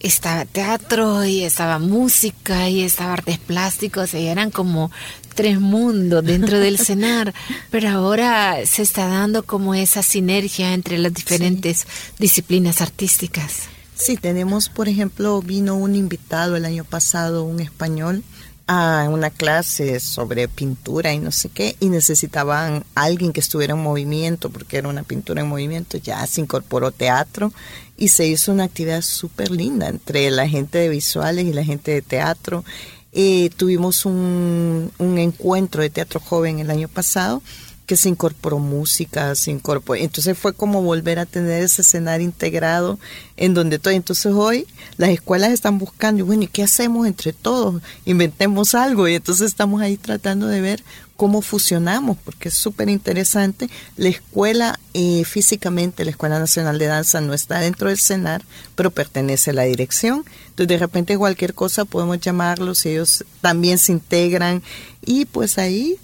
estaba 0.00 0.44
teatro 0.44 1.24
y 1.24 1.42
estaba 1.42 1.78
música 1.78 2.68
y 2.68 2.82
estaba 2.82 3.14
artes 3.14 3.38
plásticos 3.38 4.14
y 4.14 4.26
eran 4.26 4.50
como 4.50 4.90
tres 5.34 5.60
mundos 5.60 6.24
dentro 6.24 6.58
del 6.58 6.78
cenar, 6.84 7.34
pero 7.70 7.88
ahora 7.90 8.66
se 8.66 8.82
está 8.82 9.06
dando 9.06 9.44
como 9.44 9.74
esa 9.74 10.02
sinergia 10.02 10.72
entre 10.74 10.98
las 10.98 11.14
diferentes 11.14 11.86
disciplinas 12.18 12.80
artísticas. 12.80 13.68
Sí, 13.98 14.16
tenemos, 14.16 14.68
por 14.68 14.88
ejemplo, 14.88 15.42
vino 15.42 15.74
un 15.74 15.96
invitado 15.96 16.54
el 16.54 16.64
año 16.64 16.84
pasado, 16.84 17.42
un 17.42 17.58
español, 17.58 18.22
a 18.68 19.08
una 19.10 19.30
clase 19.30 19.98
sobre 19.98 20.46
pintura 20.46 21.12
y 21.12 21.18
no 21.18 21.32
sé 21.32 21.48
qué, 21.48 21.74
y 21.80 21.88
necesitaban 21.88 22.84
alguien 22.94 23.32
que 23.32 23.40
estuviera 23.40 23.74
en 23.74 23.82
movimiento, 23.82 24.50
porque 24.50 24.76
era 24.78 24.88
una 24.88 25.02
pintura 25.02 25.40
en 25.40 25.48
movimiento, 25.48 25.98
ya 25.98 26.24
se 26.28 26.40
incorporó 26.40 26.92
teatro 26.92 27.52
y 27.96 28.08
se 28.08 28.26
hizo 28.28 28.52
una 28.52 28.64
actividad 28.64 29.02
súper 29.02 29.50
linda 29.50 29.88
entre 29.88 30.30
la 30.30 30.48
gente 30.48 30.78
de 30.78 30.90
visuales 30.90 31.46
y 31.46 31.52
la 31.52 31.64
gente 31.64 31.90
de 31.90 32.02
teatro. 32.02 32.64
Eh, 33.12 33.50
tuvimos 33.56 34.04
un, 34.06 34.92
un 34.98 35.18
encuentro 35.18 35.82
de 35.82 35.90
teatro 35.90 36.20
joven 36.20 36.60
el 36.60 36.70
año 36.70 36.86
pasado 36.86 37.42
que 37.88 37.96
se 37.96 38.10
incorporó 38.10 38.58
música, 38.58 39.34
se 39.34 39.50
incorporó. 39.50 39.98
Entonces 39.98 40.36
fue 40.36 40.52
como 40.52 40.82
volver 40.82 41.18
a 41.18 41.24
tener 41.24 41.62
ese 41.62 41.80
escenario 41.80 42.26
integrado 42.26 42.98
en 43.38 43.54
donde 43.54 43.78
todo. 43.78 43.94
Entonces 43.94 44.30
hoy 44.30 44.66
las 44.98 45.08
escuelas 45.08 45.52
están 45.52 45.78
buscando, 45.78 46.20
y 46.20 46.26
bueno, 46.26 46.42
¿y 46.42 46.48
qué 46.48 46.62
hacemos 46.62 47.06
entre 47.06 47.32
todos? 47.32 47.80
Inventemos 48.04 48.74
algo. 48.74 49.08
Y 49.08 49.14
entonces 49.14 49.46
estamos 49.46 49.80
ahí 49.80 49.96
tratando 49.96 50.48
de 50.48 50.60
ver 50.60 50.84
cómo 51.16 51.40
fusionamos, 51.40 52.18
porque 52.22 52.50
es 52.50 52.54
súper 52.54 52.90
interesante. 52.90 53.70
La 53.96 54.10
escuela 54.10 54.78
eh, 54.92 55.24
físicamente, 55.24 56.04
la 56.04 56.10
Escuela 56.10 56.38
Nacional 56.38 56.78
de 56.78 56.86
Danza 56.88 57.22
no 57.22 57.32
está 57.32 57.58
dentro 57.58 57.88
del 57.88 57.98
CENAR, 57.98 58.44
pero 58.74 58.90
pertenece 58.90 59.52
a 59.52 59.54
la 59.54 59.62
dirección. 59.62 60.26
Entonces 60.50 60.68
de 60.68 60.76
repente 60.76 61.16
cualquier 61.16 61.54
cosa 61.54 61.86
podemos 61.86 62.20
llamarlos, 62.20 62.84
ellos 62.84 63.24
también 63.40 63.78
se 63.78 63.92
integran 63.92 64.62
y 65.06 65.24
pues 65.24 65.56
ahí 65.56 65.98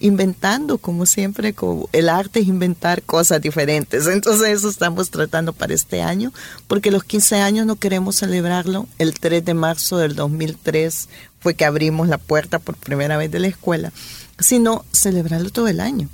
inventando, 0.00 0.78
como 0.78 1.06
siempre, 1.06 1.54
el 1.92 2.08
arte 2.08 2.40
es 2.40 2.46
inventar 2.46 3.02
cosas 3.02 3.40
diferentes. 3.40 4.06
Entonces 4.06 4.48
eso 4.48 4.68
estamos 4.68 5.10
tratando 5.10 5.52
para 5.52 5.74
este 5.74 6.02
año, 6.02 6.32
porque 6.66 6.90
los 6.90 7.04
15 7.04 7.36
años 7.36 7.66
no 7.66 7.76
queremos 7.76 8.16
celebrarlo. 8.16 8.86
El 8.98 9.14
3 9.18 9.44
de 9.44 9.54
marzo 9.54 9.98
del 9.98 10.14
2003 10.14 11.08
fue 11.40 11.54
que 11.54 11.64
abrimos 11.64 12.08
la 12.08 12.18
puerta 12.18 12.58
por 12.58 12.76
primera 12.76 13.16
vez 13.16 13.30
de 13.30 13.40
la 13.40 13.48
escuela, 13.48 13.92
sino 14.38 14.84
celebrarlo 14.92 15.50
todo 15.50 15.68
el 15.68 15.80
año 15.80 16.08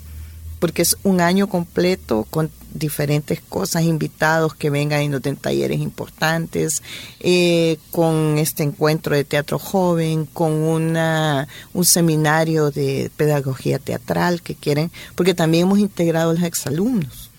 porque 0.65 0.81
es 0.81 0.97
un 1.03 1.21
año 1.21 1.47
completo 1.47 2.27
con 2.31 2.51
diferentes 2.73 3.39
cosas, 3.43 3.83
invitados 3.83 4.55
que 4.55 4.71
vengan 4.71 5.03
y 5.03 5.09
nos 5.09 5.21
den 5.21 5.37
talleres 5.37 5.79
importantes, 5.79 6.83
eh, 7.21 7.77
con 7.91 8.39
este 8.39 8.63
encuentro 8.63 9.15
de 9.15 9.25
teatro 9.25 9.59
joven, 9.59 10.25
con 10.25 10.53
una, 10.53 11.49
un 11.75 11.85
seminario 11.85 12.71
de 12.71 13.11
pedagogía 13.15 13.79
teatral 13.79 14.41
que 14.41 14.55
quieren, 14.55 14.91
porque 15.17 15.35
también 15.35 15.65
hemos 15.67 15.81
integrado 15.81 16.31
a 16.31 16.33
los 16.33 16.43
exalumnos. 16.43 17.31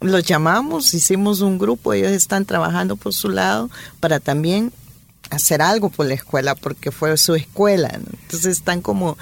Los 0.00 0.24
llamamos, 0.24 0.94
hicimos 0.94 1.42
un 1.42 1.58
grupo, 1.58 1.92
ellos 1.92 2.12
están 2.12 2.46
trabajando 2.46 2.96
por 2.96 3.12
su 3.12 3.28
lado 3.28 3.68
para 4.00 4.20
también 4.20 4.72
hacer 5.28 5.60
algo 5.60 5.90
por 5.90 6.06
la 6.06 6.14
escuela, 6.14 6.54
porque 6.54 6.90
fue 6.90 7.14
su 7.18 7.34
escuela. 7.34 7.90
Entonces 7.92 8.56
están 8.56 8.80
como 8.80 9.18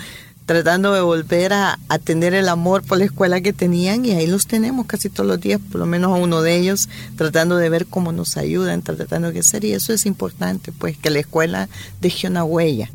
tratando 0.48 0.94
de 0.94 1.02
volver 1.02 1.52
a, 1.52 1.78
tener 2.04 2.32
el 2.32 2.48
amor 2.48 2.82
por 2.82 2.96
la 2.96 3.04
escuela 3.04 3.42
que 3.42 3.52
tenían 3.52 4.06
y 4.06 4.12
ahí 4.12 4.26
los 4.26 4.46
tenemos 4.46 4.86
casi 4.86 5.10
todos 5.10 5.28
los 5.28 5.38
días, 5.38 5.60
por 5.70 5.78
lo 5.78 5.84
menos 5.84 6.10
a 6.10 6.14
uno 6.14 6.40
de 6.40 6.56
ellos, 6.56 6.88
tratando 7.16 7.58
de 7.58 7.68
ver 7.68 7.84
cómo 7.84 8.12
nos 8.12 8.38
ayudan, 8.38 8.80
tratando 8.80 9.30
de 9.30 9.40
hacer 9.40 9.66
y 9.66 9.74
eso 9.74 9.92
es 9.92 10.06
importante, 10.06 10.72
pues 10.72 10.96
que 10.96 11.10
la 11.10 11.18
escuela 11.18 11.68
deje 12.00 12.28
una 12.28 12.44
huella. 12.44 12.90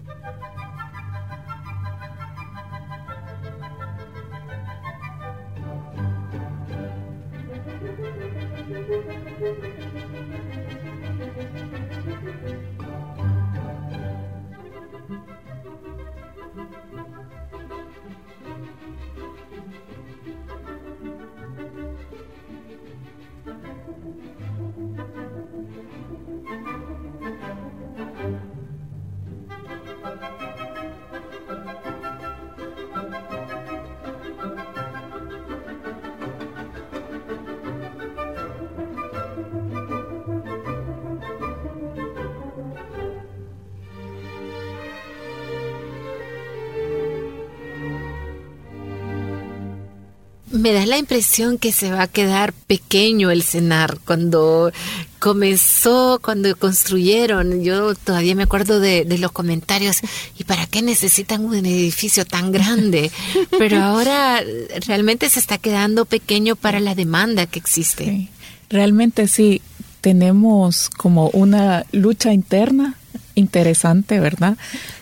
Me 50.64 50.72
da 50.72 50.86
la 50.86 50.98
impresión 50.98 51.58
que 51.58 51.74
se 51.74 51.92
va 51.92 52.04
a 52.04 52.08
quedar 52.08 52.54
pequeño 52.54 53.32
el 53.32 53.44
cenar 53.44 54.00
cuando 54.06 54.72
comenzó, 55.20 56.22
cuando 56.24 56.56
construyeron. 56.56 57.66
Yo 57.66 57.96
todavía 57.96 58.34
me 58.34 58.44
acuerdo 58.44 58.80
de, 58.80 59.04
los 59.20 59.34
comentarios, 59.34 59.98
¿y 60.40 60.46
para 60.46 60.66
qué 60.66 60.82
necesitan 60.82 61.44
un 61.44 61.66
edificio 61.66 62.24
tan 62.24 62.54
grande? 62.54 63.12
Pero 63.60 63.82
ahora 63.82 64.42
realmente 64.88 65.30
se 65.30 65.42
está 65.42 65.58
quedando 65.58 66.06
pequeño 66.06 66.56
para 66.56 66.80
la 66.80 66.96
demanda 66.96 67.46
que 67.46 67.60
existe. 67.60 68.30
realmente 68.70 69.28
sí, 69.28 69.62
tenemos 70.00 70.90
como 70.90 71.28
una 71.32 71.86
lucha 71.92 72.32
interna 72.32 72.96
interesante, 73.36 74.22
¿verdad? 74.22 74.58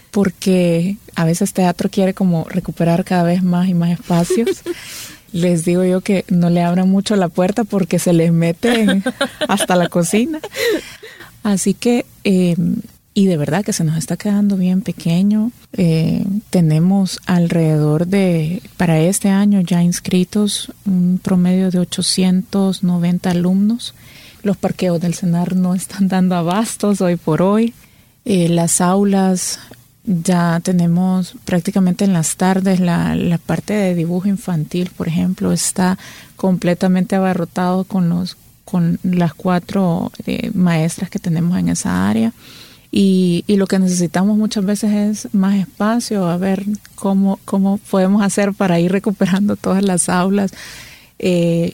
Porque 0.09 0.97
a 1.13 1.23
veces 1.23 1.53
teatro 1.53 1.87
quiere 1.91 2.15
como 2.15 2.45
recuperar 2.49 3.05
cada 3.05 3.21
vez 3.21 3.43
más 3.43 3.69
y 3.69 3.75
más 3.75 3.91
espacios 3.91 4.63
les 5.33 5.65
digo 5.65 5.83
yo 5.83 6.01
que 6.01 6.25
no 6.29 6.49
le 6.49 6.61
abran 6.61 6.89
mucho 6.89 7.15
la 7.15 7.29
puerta 7.29 7.63
porque 7.63 7.99
se 7.99 8.13
les 8.13 8.31
meten 8.31 9.03
hasta 9.47 9.75
la 9.75 9.89
cocina. 9.89 10.39
Así 11.43 11.73
que, 11.73 12.05
eh, 12.23 12.55
y 13.13 13.25
de 13.25 13.37
verdad 13.37 13.65
que 13.65 13.73
se 13.73 13.83
nos 13.83 13.97
está 13.97 14.17
quedando 14.17 14.57
bien 14.57 14.81
pequeño. 14.81 15.51
Eh, 15.73 16.23
tenemos 16.49 17.19
alrededor 17.25 18.07
de, 18.07 18.61
para 18.77 18.99
este 18.99 19.29
año 19.29 19.61
ya 19.61 19.83
inscritos, 19.83 20.71
un 20.85 21.19
promedio 21.21 21.71
de 21.71 21.79
890 21.79 23.29
alumnos. 23.29 23.93
Los 24.43 24.57
parqueos 24.57 24.99
del 25.01 25.13
CENAR 25.13 25.55
no 25.55 25.75
están 25.75 26.07
dando 26.07 26.35
abastos 26.35 27.01
hoy 27.01 27.15
por 27.15 27.41
hoy. 27.41 27.73
Eh, 28.23 28.49
las 28.49 28.81
aulas 28.81 29.59
ya 30.23 30.59
tenemos 30.61 31.35
prácticamente 31.45 32.03
en 32.05 32.13
las 32.13 32.35
tardes 32.35 32.79
la, 32.79 33.15
la, 33.15 33.37
parte 33.37 33.73
de 33.73 33.95
dibujo 33.95 34.27
infantil, 34.27 34.91
por 34.95 35.07
ejemplo, 35.07 35.51
está 35.51 35.97
completamente 36.35 37.15
abarrotado 37.15 37.83
con 37.85 38.09
los 38.09 38.37
con 38.65 38.99
las 39.03 39.33
cuatro 39.33 40.11
eh, 40.25 40.51
maestras 40.53 41.09
que 41.09 41.19
tenemos 41.19 41.57
en 41.57 41.69
esa 41.69 42.09
área. 42.09 42.31
Y, 42.89 43.43
y, 43.47 43.55
lo 43.55 43.67
que 43.67 43.79
necesitamos 43.79 44.37
muchas 44.37 44.65
veces 44.65 44.91
es 44.93 45.33
más 45.33 45.55
espacio, 45.55 46.27
a 46.27 46.37
ver 46.37 46.63
cómo, 46.95 47.39
cómo 47.45 47.77
podemos 47.77 48.21
hacer 48.21 48.53
para 48.53 48.79
ir 48.79 48.91
recuperando 48.91 49.55
todas 49.55 49.83
las 49.83 50.09
aulas, 50.09 50.51
eh, 51.19 51.73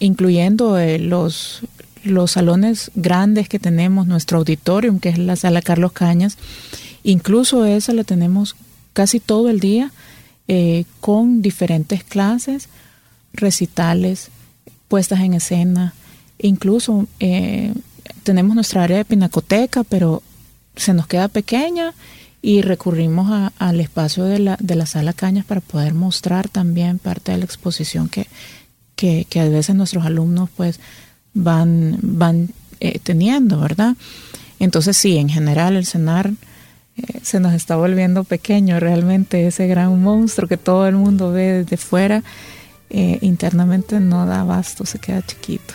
incluyendo 0.00 0.78
eh, 0.78 0.98
los, 0.98 1.62
los 2.02 2.32
salones 2.32 2.90
grandes 2.94 3.48
que 3.48 3.58
tenemos, 3.60 4.06
nuestro 4.06 4.38
auditorium, 4.38 4.98
que 4.98 5.10
es 5.10 5.18
la 5.18 5.36
sala 5.36 5.62
Carlos 5.62 5.92
Cañas, 5.92 6.36
Incluso 7.06 7.64
esa 7.64 7.92
la 7.92 8.02
tenemos 8.02 8.56
casi 8.92 9.20
todo 9.20 9.48
el 9.48 9.60
día 9.60 9.92
eh, 10.48 10.86
con 11.00 11.40
diferentes 11.40 12.02
clases, 12.02 12.68
recitales, 13.32 14.30
puestas 14.88 15.20
en 15.20 15.34
escena. 15.34 15.94
Incluso 16.40 17.06
eh, 17.20 17.72
tenemos 18.24 18.56
nuestra 18.56 18.82
área 18.82 18.96
de 18.96 19.04
pinacoteca, 19.04 19.84
pero 19.84 20.20
se 20.74 20.94
nos 20.94 21.06
queda 21.06 21.28
pequeña 21.28 21.94
y 22.42 22.62
recurrimos 22.62 23.52
al 23.56 23.80
espacio 23.80 24.24
de 24.24 24.40
la, 24.40 24.56
de 24.58 24.74
la 24.74 24.86
sala 24.86 25.12
Cañas 25.12 25.44
para 25.44 25.60
poder 25.60 25.94
mostrar 25.94 26.48
también 26.48 26.98
parte 26.98 27.30
de 27.30 27.38
la 27.38 27.44
exposición 27.44 28.08
que, 28.08 28.26
que, 28.96 29.40
a 29.40 29.48
veces 29.48 29.76
nuestros 29.76 30.04
alumnos 30.04 30.50
pues 30.56 30.80
van, 31.34 31.98
van 32.02 32.48
eh, 32.80 32.98
teniendo, 32.98 33.60
¿verdad? 33.60 33.94
Entonces 34.58 34.96
sí, 34.96 35.18
en 35.18 35.28
general 35.28 35.76
el 35.76 35.86
CENAR 35.86 36.32
eh, 36.96 37.20
se 37.22 37.40
nos 37.40 37.52
está 37.52 37.76
volviendo 37.76 38.24
pequeño 38.24 38.80
realmente 38.80 39.46
ese 39.46 39.66
gran 39.66 40.00
monstruo 40.00 40.48
que 40.48 40.56
todo 40.56 40.86
el 40.86 40.96
mundo 40.96 41.32
ve 41.32 41.62
desde 41.64 41.76
fuera. 41.76 42.22
Eh, 42.88 43.18
internamente 43.20 43.98
no 44.00 44.26
da 44.26 44.40
abasto, 44.40 44.86
se 44.86 44.98
queda 44.98 45.22
chiquito. 45.22 45.74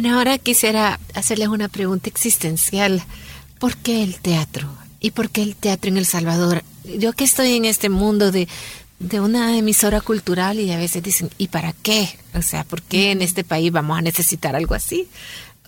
Bueno, 0.00 0.16
ahora 0.16 0.38
quisiera 0.38 0.98
hacerles 1.12 1.48
una 1.48 1.68
pregunta 1.68 2.08
existencial. 2.08 3.02
¿Por 3.58 3.76
qué 3.76 4.02
el 4.02 4.18
teatro? 4.18 4.66
¿Y 4.98 5.10
por 5.10 5.28
qué 5.28 5.42
el 5.42 5.56
teatro 5.56 5.90
en 5.90 5.98
El 5.98 6.06
Salvador? 6.06 6.64
Yo 6.84 7.12
que 7.12 7.24
estoy 7.24 7.56
en 7.56 7.66
este 7.66 7.90
mundo 7.90 8.32
de, 8.32 8.48
de 8.98 9.20
una 9.20 9.58
emisora 9.58 10.00
cultural 10.00 10.58
y 10.58 10.72
a 10.72 10.78
veces 10.78 11.02
dicen, 11.02 11.28
¿y 11.36 11.48
para 11.48 11.74
qué? 11.74 12.08
O 12.32 12.40
sea, 12.40 12.64
¿por 12.64 12.80
qué 12.80 13.10
en 13.10 13.20
este 13.20 13.44
país 13.44 13.72
vamos 13.72 13.98
a 13.98 14.00
necesitar 14.00 14.56
algo 14.56 14.74
así? 14.74 15.06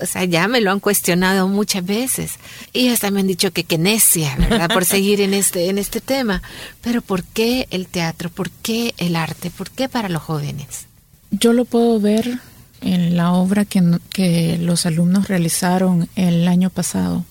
O 0.01 0.07
sea, 0.07 0.25
ya 0.25 0.49
me 0.49 0.62
lo 0.62 0.71
han 0.71 0.81
cuestionado 0.81 1.47
muchas 1.47 1.85
veces. 1.85 2.37
Y 2.73 2.89
hasta 2.89 3.11
me 3.11 3.21
han 3.21 3.27
dicho 3.27 3.53
que 3.53 3.65
qué 3.65 3.77
necia, 3.77 4.35
¿verdad? 4.37 4.71
Por 4.73 4.85
seguir 4.87 5.21
en 5.21 5.35
este, 5.35 5.69
en 5.69 5.77
este 5.77 6.01
tema. 6.01 6.41
Pero 6.81 7.03
¿por 7.03 7.23
qué 7.23 7.69
el 7.71 7.87
teatro? 7.87 8.31
¿Por 8.31 8.49
qué 8.49 8.95
el 8.97 9.15
arte? 9.15 9.51
¿Por 9.51 9.71
qué 9.71 9.91
para 9.91 10.09
los 10.09 10.23
jóvenes? 10.23 10.87
Yo 11.31 11.53
lo 11.53 11.67
puedo 11.67 12.01
ver 12.01 12.41
en 12.83 13.17
la 13.17 13.33
obra 13.33 13.65
que, 13.65 13.83
que 14.12 14.59
los 14.59 14.87
alumnos 14.87 15.29
realizaron 15.29 16.09
el 16.17 16.47
año 16.49 16.71
pasado. 16.71 17.25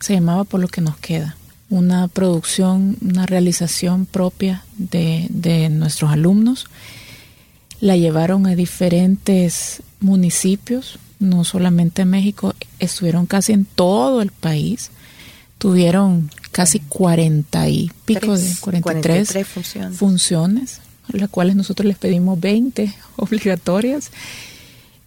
Se 0.00 0.14
llamaba 0.14 0.44
Por 0.44 0.60
lo 0.60 0.68
que 0.68 0.80
nos 0.80 0.96
queda. 0.98 1.36
Una 1.70 2.08
producción, 2.08 2.96
una 3.02 3.26
realización 3.26 4.06
propia 4.06 4.64
de, 4.76 5.26
de 5.30 5.68
nuestros 5.68 6.10
alumnos. 6.10 6.66
La 7.80 7.96
llevaron 7.96 8.46
a 8.46 8.54
diferentes 8.54 9.82
municipios, 10.00 10.98
no 11.18 11.44
solamente 11.44 12.02
en 12.02 12.10
México, 12.10 12.54
estuvieron 12.78 13.26
casi 13.26 13.52
en 13.52 13.64
todo 13.64 14.22
el 14.22 14.30
país. 14.30 14.90
Tuvieron 15.58 16.30
casi 16.52 16.80
cuarenta 16.80 17.68
y 17.68 17.90
pico 18.04 18.36
de 18.36 18.54
43, 18.60 19.46
funciones. 19.46 19.98
funciones, 19.98 20.80
las 21.08 21.28
cuales 21.28 21.56
nosotros 21.56 21.86
les 21.86 21.98
pedimos 21.98 22.38
20 22.40 22.94
obligatorias 23.16 24.10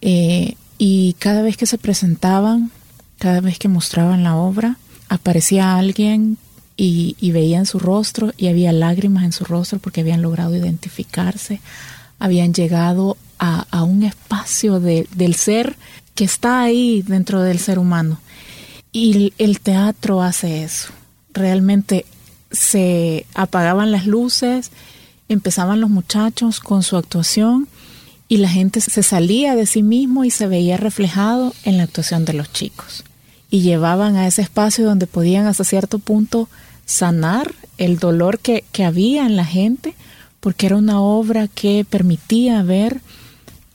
eh, 0.02 0.56
y 0.78 1.14
cada 1.20 1.42
vez 1.42 1.56
que 1.56 1.66
se 1.66 1.78
presentaban, 1.78 2.72
cada 3.18 3.40
vez 3.40 3.58
que 3.58 3.68
mostraban 3.68 4.24
la 4.24 4.34
obra, 4.36 4.76
aparecía 5.08 5.76
alguien 5.76 6.38
y, 6.76 7.30
veían 7.30 7.66
su 7.66 7.78
rostro 7.78 8.32
y 8.36 8.48
había 8.48 8.72
lágrimas 8.72 9.24
en 9.24 9.32
su 9.32 9.44
rostro 9.44 9.78
porque 9.78 10.00
habían 10.00 10.20
logrado 10.20 10.56
identificarse, 10.56 11.60
habían 12.18 12.52
llegado 12.52 13.16
a, 13.38 13.82
un 13.84 14.02
espacio 14.02 14.80
de, 14.80 15.06
del 15.14 15.34
ser 15.34 15.76
que 16.14 16.24
está 16.24 16.62
ahí 16.62 17.02
dentro 17.02 17.42
del 17.42 17.58
ser 17.58 17.78
humano. 17.78 18.20
Y 18.92 19.32
el 19.38 19.60
teatro 19.60 20.22
hace 20.22 20.64
eso. 20.64 20.88
Realmente 21.32 22.06
se 22.50 23.26
apagaban 23.34 23.90
las 23.90 24.06
luces, 24.06 24.70
empezaban 25.28 25.80
los 25.80 25.90
muchachos 25.90 26.60
con 26.60 26.82
su 26.82 26.96
actuación 26.96 27.68
y 28.32 28.38
la 28.38 28.48
gente 28.48 28.80
se 28.80 29.02
salía 29.02 29.54
de 29.54 29.66
sí 29.66 29.82
mismo 29.82 30.24
y 30.24 30.30
se 30.30 30.46
veía 30.46 30.78
reflejado 30.78 31.52
en 31.64 31.76
la 31.76 31.82
actuación 31.82 32.24
de 32.24 32.32
los 32.32 32.50
chicos. 32.50 33.04
Y 33.50 33.60
llevaban 33.60 34.16
a 34.16 34.26
ese 34.26 34.40
espacio 34.40 34.86
donde 34.86 35.06
podían 35.06 35.44
hasta 35.44 35.64
cierto 35.64 35.98
punto 35.98 36.48
sanar 36.86 37.52
el 37.76 37.98
dolor 37.98 38.38
que, 38.38 38.64
había 38.82 39.26
en 39.26 39.36
la 39.36 39.44
gente, 39.44 39.92
porque 40.40 40.64
era 40.64 40.78
una 40.78 40.98
obra 41.02 41.46
que 41.46 41.84
permitía 41.84 42.62
ver 42.62 43.02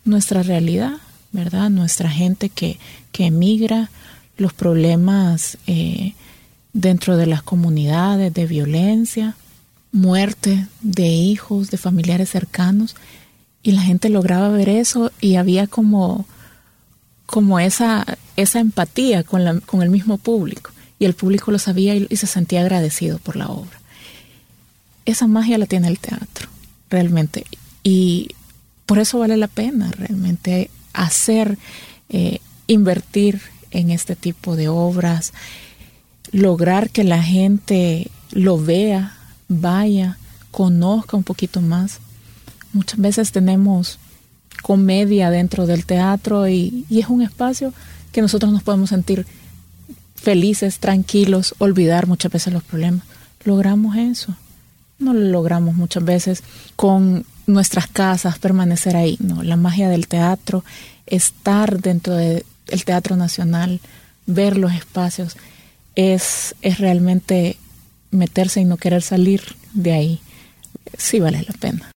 nuestra 0.05 0.41
realidad, 0.41 0.93
¿verdad? 1.32 1.69
Nuestra 1.69 2.10
gente 2.10 2.49
que, 2.49 2.79
que 3.12 3.27
emigra, 3.27 3.91
los 4.38 4.53
problemas 4.53 5.60
eh, 5.67 6.15
dentro 6.73 7.15
de 7.15 7.27
las 7.27 7.43
comunidades 7.43 8.34
de 8.34 8.47
violencia, 8.47 9.36
muerte 9.91 10.65
de 10.82 11.05
hijos, 11.05 11.69
de 11.69 11.77
familiares 11.77 12.32
cercanos, 12.32 12.95
y 13.67 13.73
la 13.73 13.82
gente 13.82 14.08
lograba 14.08 14.47
ver 14.47 14.69
eso 14.69 15.12
y 15.19 15.36
había 15.36 15.67
como, 15.67 16.25
como 17.25 17.60
esa, 17.60 18.06
esa 18.38 18.62
empatía 18.62 19.25
con, 19.25 19.43
la, 19.43 19.60
con 19.60 19.82
el 19.82 19.89
mismo 19.89 20.17
público 20.17 20.71
y 20.99 21.03
el 21.03 21.13
público 21.13 21.51
lo 21.51 21.60
sabía 21.60 21.93
y, 21.93 22.08
se 22.15 22.27
sentía 22.27 22.62
agradecido 22.62 23.19
por 23.19 23.36
la 23.36 23.49
obra. 23.49 23.77
Esa 25.06 25.27
magia 25.27 25.58
la 25.58 25.65
tiene 25.65 25.89
el 25.89 25.99
teatro, 25.99 26.47
realmente. 26.89 27.45
Y 27.84 28.30
por 28.86 28.99
eso 28.99 29.19
vale 29.19 29.36
la 29.36 29.49
pena 29.49 29.91
realmente 29.91 30.71
hacer, 30.93 31.58
eh, 32.08 32.39
invertir 32.67 33.41
en 33.71 33.89
este 33.91 34.15
tipo 34.15 34.56
de 34.56 34.69
obras, 34.69 35.34
lograr 36.32 36.89
que 36.89 37.03
la 37.03 37.21
gente 37.21 38.10
lo 38.32 38.58
vea, 38.58 39.17
vaya, 39.49 40.17
conozca 40.51 41.17
un 41.17 41.23
poquito 41.23 41.60
más 41.60 41.99
Muchas 42.73 42.99
veces 42.99 43.32
tenemos 43.32 43.99
comedia 44.62 45.30
dentro 45.30 45.65
del 45.65 45.86
teatro 45.86 46.47
y, 46.47 46.86
es 46.89 47.08
un 47.08 47.21
espacio 47.21 47.73
que 48.12 48.21
nosotros 48.21 48.51
nos 48.51 48.63
podemos 48.63 48.89
sentir 48.89 49.25
felices, 50.15 50.80
tranquilos, 50.80 51.56
olvidar 51.60 52.08
muchas 52.08 52.32
veces 52.32 52.53
los 52.53 52.63
problemas. 52.63 53.06
Logramos 53.43 53.95
eso. 53.95 54.36
No 54.99 55.13
lo 55.13 55.21
logramos 55.30 55.75
muchas 55.75 56.03
veces 56.03 56.43
con 56.75 57.25
nuestras 57.45 57.88
casas, 57.88 58.39
permanecer 58.39 58.95
ahí. 58.95 59.17
No, 59.19 59.43
la 59.43 59.56
magia 59.56 59.89
del 59.89 60.08
teatro, 60.08 60.63
estar 61.06 61.80
dentro 61.80 62.15
del 62.15 62.43
Teatro 62.84 63.15
Nacional, 63.15 63.80
ver 64.25 64.58
los 64.58 64.73
espacios, 64.73 65.38
es, 65.95 66.56
es 66.62 66.80
realmente 66.80 67.58
meterse 68.12 68.62
y 68.62 68.65
no 68.65 68.77
querer 68.77 69.01
salir 69.01 69.41
de 69.73 69.93
ahí. 69.93 70.21
Sí 70.97 71.19
vale 71.19 71.45
la 71.47 71.53
pena. 71.53 71.91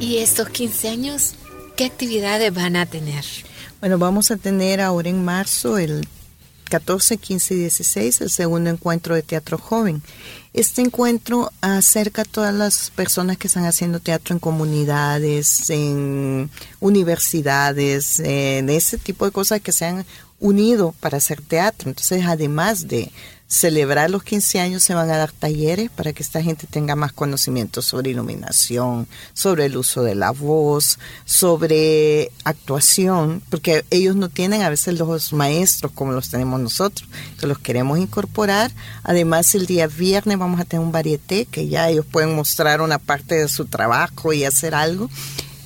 ¿Y 0.00 0.18
estos 0.18 0.48
15 0.50 0.88
años 0.88 1.34
qué 1.76 1.84
actividades 1.84 2.54
van 2.54 2.76
a 2.76 2.86
tener? 2.86 3.24
Bueno, 3.80 3.98
vamos 3.98 4.30
a 4.30 4.36
tener 4.36 4.80
ahora 4.80 5.08
en 5.08 5.24
marzo 5.24 5.76
el 5.76 6.06
14, 6.70 7.16
15 7.16 7.54
y 7.54 7.58
16 7.58 8.20
el 8.20 8.30
segundo 8.30 8.70
encuentro 8.70 9.16
de 9.16 9.22
teatro 9.22 9.58
joven. 9.58 10.02
Este 10.52 10.82
encuentro 10.82 11.50
acerca 11.60 12.22
a 12.22 12.26
todas 12.26 12.54
las 12.54 12.90
personas 12.90 13.38
que 13.38 13.48
están 13.48 13.64
haciendo 13.64 13.98
teatro 13.98 14.34
en 14.34 14.38
comunidades, 14.38 15.68
en 15.70 16.48
universidades, 16.78 18.20
en 18.20 18.70
ese 18.70 18.98
tipo 18.98 19.24
de 19.24 19.32
cosas 19.32 19.60
que 19.60 19.72
se 19.72 19.86
han 19.86 20.06
unido 20.38 20.94
para 21.00 21.18
hacer 21.18 21.42
teatro. 21.42 21.88
Entonces, 21.88 22.24
además 22.24 22.86
de 22.86 23.10
celebrar 23.48 24.10
los 24.10 24.22
15 24.22 24.60
años 24.60 24.82
se 24.82 24.94
van 24.94 25.10
a 25.10 25.16
dar 25.16 25.32
talleres 25.32 25.90
para 25.90 26.12
que 26.12 26.22
esta 26.22 26.42
gente 26.42 26.66
tenga 26.66 26.94
más 26.94 27.12
conocimiento 27.12 27.80
sobre 27.80 28.10
iluminación, 28.10 29.08
sobre 29.32 29.64
el 29.64 29.76
uso 29.78 30.02
de 30.02 30.14
la 30.14 30.30
voz, 30.30 30.98
sobre 31.24 32.30
actuación, 32.44 33.42
porque 33.48 33.86
ellos 33.90 34.16
no 34.16 34.28
tienen 34.28 34.62
a 34.62 34.68
veces 34.68 34.98
los 34.98 35.32
maestros 35.32 35.92
como 35.92 36.12
los 36.12 36.30
tenemos 36.30 36.60
nosotros, 36.60 37.08
entonces 37.22 37.48
los 37.48 37.58
queremos 37.58 37.98
incorporar. 37.98 38.70
Además, 39.02 39.54
el 39.54 39.64
día 39.64 39.86
viernes 39.86 40.38
vamos 40.38 40.60
a 40.60 40.64
tener 40.64 40.84
un 40.84 40.92
varieté 40.92 41.46
que 41.46 41.68
ya 41.68 41.88
ellos 41.88 42.04
pueden 42.04 42.36
mostrar 42.36 42.82
una 42.82 42.98
parte 42.98 43.36
de 43.36 43.48
su 43.48 43.64
trabajo 43.64 44.34
y 44.34 44.44
hacer 44.44 44.74
algo. 44.74 45.08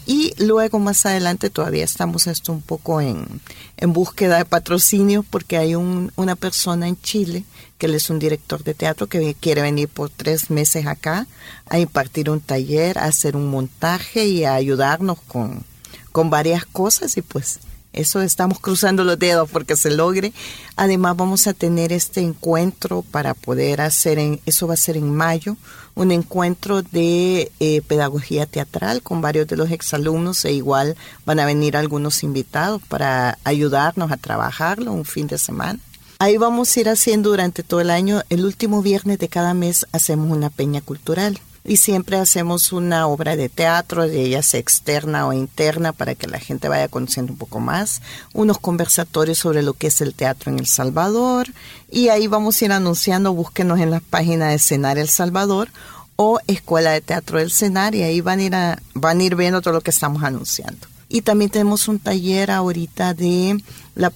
Y 0.07 0.35
luego 0.39 0.79
más 0.79 1.07
adelante 1.07 1.49
todavía 1.49 1.85
estamos 1.85 2.27
esto 2.27 2.53
un 2.53 2.61
poco 2.61 3.01
en, 3.01 3.41
en 3.77 3.93
búsqueda 3.93 4.39
de 4.39 4.45
patrocinio 4.45 5.25
porque 5.29 5.57
hay 5.57 5.75
un, 5.75 6.13
una 6.17 6.35
persona 6.35 6.89
en 6.89 7.01
Chile 7.01 7.45
que 7.79 7.87
él 7.87 7.95
es 7.95 8.11
un 8.11 8.19
director 8.19 8.65
de 8.65 8.75
teatro 8.75 9.07
que 9.07 9.35
quiere 9.35 9.63
venir 9.63 9.89
por 9.89 10.11
tres 10.11 10.51
meses 10.51 10.87
acá 10.87 11.27
a 11.69 11.79
impartir 11.79 12.31
un 12.31 12.41
taller, 12.41 12.99
a 12.99 13.05
hacer 13.05 13.37
un 13.37 13.49
montaje 13.49 14.27
y 14.27 14.45
a 14.45 14.55
ayudarnos 14.55 15.21
con, 15.21 15.65
con 16.11 16.31
varias 16.31 16.65
cosas. 16.65 17.17
Y 17.17 17.23
pues 17.23 17.61
Eso 17.93 18.23
estamos 18.23 18.59
cruzando 18.59 19.05
los 19.05 19.19
dedos 19.19 19.51
porque 19.51 19.77
se 19.77 19.91
logre. 19.91 20.33
Además 20.77 21.17
vamos 21.17 21.47
a 21.47 21.53
tener 21.53 21.93
este 21.93 22.21
encuentro 22.21 23.03
para 23.03 23.35
poder 23.35 23.81
hacer, 23.83 24.19
eso 24.47 24.67
va 24.67 24.75
a 24.75 24.79
ser 24.79 24.97
en 24.97 25.15
mayo, 25.15 25.57
un 25.95 26.11
encuentro 26.11 26.83
de 26.83 27.53
eh, 27.61 27.83
pedagogía 27.83 28.47
teatral 28.47 29.03
con 29.03 29.21
varios 29.21 29.47
de 29.47 29.57
los 29.57 29.71
exalumnos 29.71 30.45
e 30.45 30.53
igual 30.53 30.97
van 31.27 31.41
a 31.41 31.47
venir 31.47 31.77
algunos 31.77 32.23
invitados 32.23 32.81
para 32.89 33.39
ayudarnos 33.45 34.11
a 34.11 34.17
trabajarlo 34.17 34.93
un 34.93 35.05
fin 35.05 35.27
de 35.27 35.37
semana. 35.37 35.79
Ahí 36.19 36.39
vamos 36.39 36.75
a 36.75 36.81
ir 36.81 36.89
haciendo 36.89 37.31
durante 37.31 37.63
todo 37.63 37.81
el 37.81 37.91
año, 37.91 38.23
el 38.31 38.45
último 38.45 38.81
viernes 38.81 39.19
de 39.19 39.29
cada 39.29 39.55
mes 39.55 39.87
hacemos 39.93 40.31
una 40.31 40.51
peña 40.51 40.81
cultural 40.81 41.41
y 41.65 41.77
siempre 41.77 42.17
hacemos 42.17 42.73
una 42.73 43.07
obra 43.07 43.37
de 43.37 43.49
teatro, 43.49 44.09
de 44.09 44.23
ella 44.23 44.43
sea 44.43 44.61
externa 44.61 45.27
o 45.27 45.33
interna, 45.33 45.93
para 45.93 46.15
que 46.15 46.27
la 46.27 46.39
gente 46.39 46.69
vaya 46.69 46.89
conociendo 46.89 47.33
un 47.33 47.39
poco 47.39 47.61
más, 47.61 48.03
unos 48.33 48.59
conversatorios 48.59 49.39
sobre 49.39 49.63
lo 49.63 49.75
que 49.75 49.89
es 49.89 50.01
el 50.01 50.15
teatro 50.15 50.51
en 50.51 50.59
El 50.59 50.67
Salvador, 50.67 51.49
y 51.91 52.09
ahí 52.09 52.27
vamos 52.27 52.61
a 52.61 52.65
ir 52.65 52.73
anunciando, 52.73 53.33
búsquenos 53.33 53.81
en 53.81 53.91
las 53.91 54.03
páginas 54.03 54.51
de 54.53 54.59
Cenar 54.59 54.99
El 54.99 55.09
Salvador 55.09 55.69
o 56.17 56.41
Escuela 56.47 56.91
de 56.91 57.01
Teatro 57.01 57.39
del 57.39 57.53
Cenar, 57.53 57.95
y 57.95 58.03
ahí 58.03 58.21
van 58.21 58.41
a 58.41 58.43
ir, 58.43 58.55
van 58.95 59.21
a 59.21 59.23
ir 59.23 59.37
viendo 59.37 59.61
todo 59.61 59.75
lo 59.75 59.81
que 59.81 59.91
estamos 59.91 60.23
anunciando. 60.23 60.92
Y 61.13 61.21
también 61.21 61.51
tenemos 61.51 61.89
un 61.89 61.99
taller 61.99 62.51
ahorita 62.51 63.13
de 63.13 63.63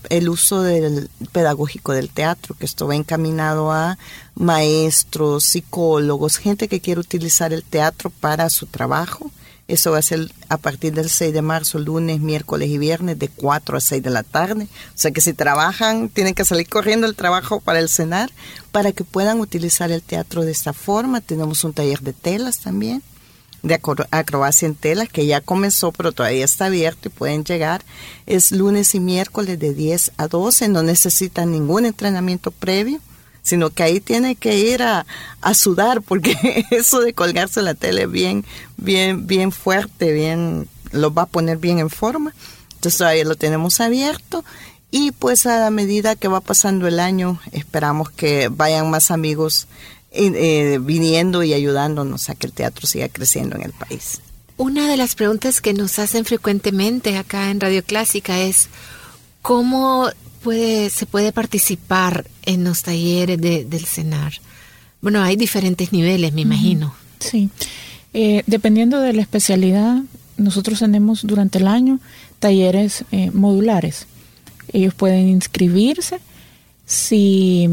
el 0.08 0.28
uso 0.30 0.62
del 0.62 1.10
pedagógico 1.30 1.92
del 1.92 2.08
teatro, 2.08 2.56
que 2.58 2.64
esto 2.64 2.86
va 2.86 2.96
encaminado 2.96 3.70
a 3.70 3.98
maestros, 4.34 5.44
psicólogos, 5.44 6.38
gente 6.38 6.68
que 6.68 6.80
quiere 6.80 7.02
utilizar 7.02 7.52
el 7.52 7.64
teatro 7.64 8.08
para 8.08 8.48
su 8.48 8.64
trabajo. 8.64 9.30
Eso 9.68 9.90
va 9.90 9.98
a 9.98 10.02
ser 10.02 10.32
a 10.48 10.56
partir 10.56 10.94
del 10.94 11.10
6 11.10 11.34
de 11.34 11.42
marzo, 11.42 11.78
lunes, 11.78 12.20
miércoles 12.20 12.70
y 12.70 12.78
viernes, 12.78 13.18
de 13.18 13.28
4 13.28 13.76
a 13.76 13.80
6 13.82 14.02
de 14.02 14.10
la 14.10 14.22
tarde. 14.22 14.64
O 14.64 14.98
sea 14.98 15.10
que 15.10 15.20
si 15.20 15.34
trabajan, 15.34 16.08
tienen 16.08 16.32
que 16.32 16.46
salir 16.46 16.66
corriendo 16.66 17.06
el 17.06 17.14
trabajo 17.14 17.60
para 17.60 17.78
el 17.78 17.90
cenar, 17.90 18.30
para 18.72 18.92
que 18.92 19.04
puedan 19.04 19.40
utilizar 19.40 19.92
el 19.92 20.00
teatro 20.00 20.46
de 20.46 20.52
esta 20.52 20.72
forma. 20.72 21.20
Tenemos 21.20 21.62
un 21.62 21.74
taller 21.74 22.00
de 22.00 22.14
telas 22.14 22.60
también 22.60 23.02
de 23.62 23.80
acrobacia 24.10 24.66
en 24.66 24.74
telas 24.74 25.08
que 25.08 25.26
ya 25.26 25.40
comenzó 25.40 25.92
pero 25.92 26.12
todavía 26.12 26.44
está 26.44 26.66
abierto 26.66 27.08
y 27.08 27.10
pueden 27.10 27.44
llegar. 27.44 27.84
Es 28.26 28.52
lunes 28.52 28.94
y 28.94 29.00
miércoles 29.00 29.58
de 29.58 29.74
10 29.74 30.12
a 30.16 30.28
12, 30.28 30.68
no 30.68 30.82
necesitan 30.82 31.50
ningún 31.50 31.84
entrenamiento 31.86 32.50
previo, 32.50 33.00
sino 33.42 33.70
que 33.70 33.82
ahí 33.82 34.00
tiene 34.00 34.34
que 34.36 34.58
ir 34.58 34.82
a, 34.82 35.06
sudar 35.54 36.02
porque 36.02 36.66
eso 36.70 37.00
de 37.00 37.12
colgarse 37.12 37.62
la 37.62 37.74
tele 37.74 38.06
bien, 38.06 38.44
bien, 38.76 39.26
bien 39.26 39.52
fuerte, 39.52 40.12
bien, 40.12 40.68
lo 40.92 41.14
va 41.14 41.22
a 41.22 41.26
poner 41.26 41.58
bien 41.58 41.78
en 41.78 41.90
forma. 41.90 42.34
Entonces 42.74 42.98
todavía 42.98 43.24
lo 43.24 43.36
tenemos 43.36 43.80
abierto 43.80 44.44
y 44.90 45.12
pues 45.12 45.46
a 45.46 45.58
la 45.58 45.70
medida 45.70 46.16
que 46.16 46.28
va 46.28 46.40
pasando 46.40 46.86
el 46.86 47.00
año 47.00 47.40
esperamos 47.52 48.10
que 48.10 48.48
vayan 48.48 48.90
más 48.90 49.10
amigos 49.10 49.66
eh, 50.16 50.78
viniendo 50.80 51.42
y 51.42 51.52
ayudándonos 51.52 52.28
a 52.28 52.34
que 52.34 52.46
el 52.46 52.52
teatro 52.52 52.86
siga 52.86 53.08
creciendo 53.08 53.56
en 53.56 53.62
el 53.62 53.72
país. 53.72 54.20
Una 54.56 54.88
de 54.88 54.96
las 54.96 55.14
preguntas 55.14 55.60
que 55.60 55.74
nos 55.74 55.98
hacen 55.98 56.24
frecuentemente 56.24 57.18
acá 57.18 57.50
en 57.50 57.60
Radio 57.60 57.84
Clásica 57.84 58.40
es 58.40 58.68
cómo 59.42 60.08
puede, 60.42 60.88
se 60.90 61.04
puede 61.06 61.32
participar 61.32 62.26
en 62.42 62.64
los 62.64 62.82
talleres 62.82 63.40
del 63.40 63.84
CENAR. 63.84 64.32
Bueno, 65.02 65.22
hay 65.22 65.36
diferentes 65.36 65.92
niveles, 65.92 66.32
me 66.32 66.40
imagino. 66.40 66.94
Sí, 67.20 67.50
eh, 68.14 68.42
dependiendo 68.46 69.00
de 69.00 69.12
la 69.12 69.22
especialidad, 69.22 70.02
nosotros 70.38 70.78
tenemos 70.78 71.26
durante 71.26 71.58
el 71.58 71.68
año 71.68 72.00
talleres 72.38 73.04
eh, 73.12 73.30
modulares. 73.32 74.06
Ellos 74.72 74.94
pueden 74.94 75.28
inscribirse 75.28 76.18
si 76.86 77.68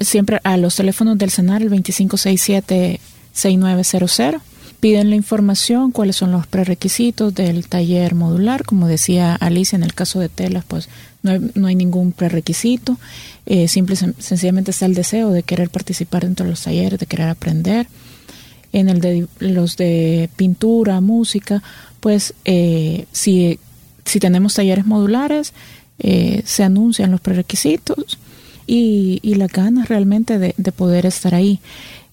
siempre 0.00 0.40
a 0.44 0.56
los 0.56 0.76
teléfonos 0.76 1.18
del 1.18 1.30
CENAR, 1.30 1.60
el 1.62 1.70
2567-6900. 1.70 4.40
Piden 4.80 5.08
la 5.08 5.16
información, 5.16 5.92
cuáles 5.92 6.16
son 6.16 6.30
los 6.30 6.46
prerequisitos 6.46 7.34
del 7.34 7.66
taller 7.68 8.14
modular. 8.14 8.64
Como 8.64 8.86
decía 8.86 9.34
Alicia, 9.34 9.76
en 9.76 9.82
el 9.82 9.94
caso 9.94 10.20
de 10.20 10.28
telas, 10.28 10.62
pues 10.66 10.90
no 11.22 11.30
hay, 11.30 11.40
no 11.54 11.68
hay 11.68 11.74
ningún 11.74 12.12
prerequisito. 12.12 12.98
Eh, 13.46 13.66
simple, 13.66 13.96
sencillamente 13.96 14.72
está 14.72 14.84
el 14.84 14.94
deseo 14.94 15.30
de 15.30 15.42
querer 15.42 15.70
participar 15.70 16.24
dentro 16.24 16.44
de 16.44 16.50
los 16.50 16.62
talleres, 16.62 17.00
de 17.00 17.06
querer 17.06 17.28
aprender. 17.28 17.86
En 18.72 18.90
el 18.90 19.00
de 19.00 19.26
los 19.38 19.78
de 19.78 20.28
pintura, 20.36 21.00
música, 21.00 21.62
pues 22.00 22.34
eh, 22.44 23.06
si, 23.12 23.58
si 24.04 24.20
tenemos 24.20 24.52
talleres 24.52 24.84
modulares, 24.84 25.54
eh, 25.98 26.42
se 26.44 26.62
anuncian 26.62 27.10
los 27.10 27.22
prerequisitos 27.22 28.18
y, 28.66 29.20
y 29.22 29.34
las 29.34 29.50
ganas 29.50 29.88
realmente 29.88 30.38
de, 30.38 30.52
poder 30.72 31.06
estar 31.06 31.34
ahí. 31.34 31.60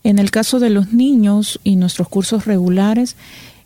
En 0.04 0.20
el 0.20 0.32
caso 0.32 0.60
de 0.60 0.70
los 0.70 0.94
niños 0.94 1.60
y 1.64 1.76
nuestros 1.76 2.08
cursos 2.08 2.46
regulares, 2.46 3.16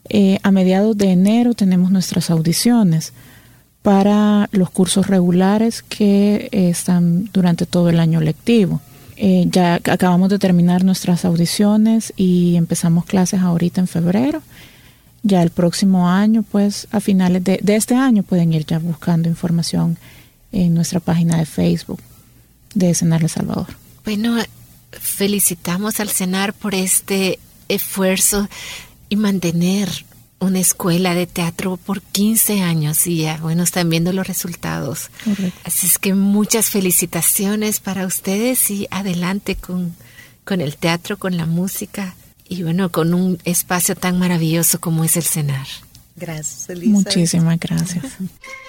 eh, 0.09 0.39
a 0.43 0.51
mediados 0.51 0.97
de 0.97 1.11
enero 1.11 1.53
tenemos 1.53 1.91
nuestras 1.91 2.29
audiciones 2.29 3.13
para 3.81 4.49
los 4.51 4.69
cursos 4.69 5.07
regulares 5.07 5.81
que 5.81 6.49
eh, 6.51 6.69
están 6.69 7.29
durante 7.31 7.65
todo 7.65 7.89
el 7.89 7.99
año 7.99 8.19
lectivo. 8.19 8.81
Eh, 9.17 9.45
ya 9.49 9.75
acabamos 9.75 10.29
de 10.29 10.39
terminar 10.39 10.83
nuestras 10.83 11.23
audiciones 11.23 12.11
y 12.17 12.55
empezamos 12.57 13.05
clases 13.05 13.41
ahorita 13.41 13.79
en 13.81 13.87
febrero. 13.87 14.41
Ya 15.23 15.41
el 15.41 15.49
próximo 15.49 16.09
año, 16.09 16.43
pues 16.43 16.87
a 16.91 16.99
finales 16.99 17.43
de, 17.43 17.59
de 17.63 17.75
este 17.75 17.95
año 17.95 18.23
pueden 18.23 18.53
ir 18.53 18.65
ya 18.65 18.77
buscando 18.77 19.29
información 19.29 19.97
en 20.51 20.73
nuestra 20.73 20.99
página 20.99 21.37
de 21.37 21.45
Facebook 21.45 22.01
de 22.75 22.93
Cenar 22.93 23.23
El 23.23 23.29
Salvador. 23.29 23.67
Bueno, 24.03 24.37
felicitamos 24.91 25.99
al 25.99 26.09
Cenar 26.09 26.53
por 26.53 26.75
este 26.75 27.39
esfuerzo 27.67 28.47
y 29.09 29.15
mantener 29.15 29.89
una 30.39 30.59
escuela 30.59 31.15
de 31.15 31.25
teatro 31.25 31.77
por 31.77 32.01
15 32.01 32.61
años 32.61 33.07
y 33.07 33.21
ya, 33.21 33.37
bueno, 33.37 33.63
están 33.63 33.89
viendo 33.89 34.13
los 34.13 34.27
resultados. 34.27 35.09
Así 35.63 35.87
es 35.87 35.97
que 35.97 36.13
muchas 36.13 36.69
felicitaciones 36.69 37.79
para 37.79 38.05
ustedes 38.05 38.69
y 38.69 38.87
adelante 38.91 39.55
con, 39.55 39.95
con 40.43 40.61
el 40.61 40.75
teatro, 40.77 41.17
con 41.17 41.37
la 41.37 41.45
música 41.45 42.15
y 42.47 42.61
bueno, 42.63 42.91
con 42.91 43.13
un 43.13 43.39
espacio 43.43 43.95
tan 43.95 44.19
maravilloso 44.19 44.79
como 44.79 45.03
es 45.03 45.17
el 45.17 45.23
Cenar. 45.23 45.65
Gracias, 46.15 46.69
Elisa. 46.69 46.91
Muchísimas 46.91 47.59
gracias. 47.59 48.05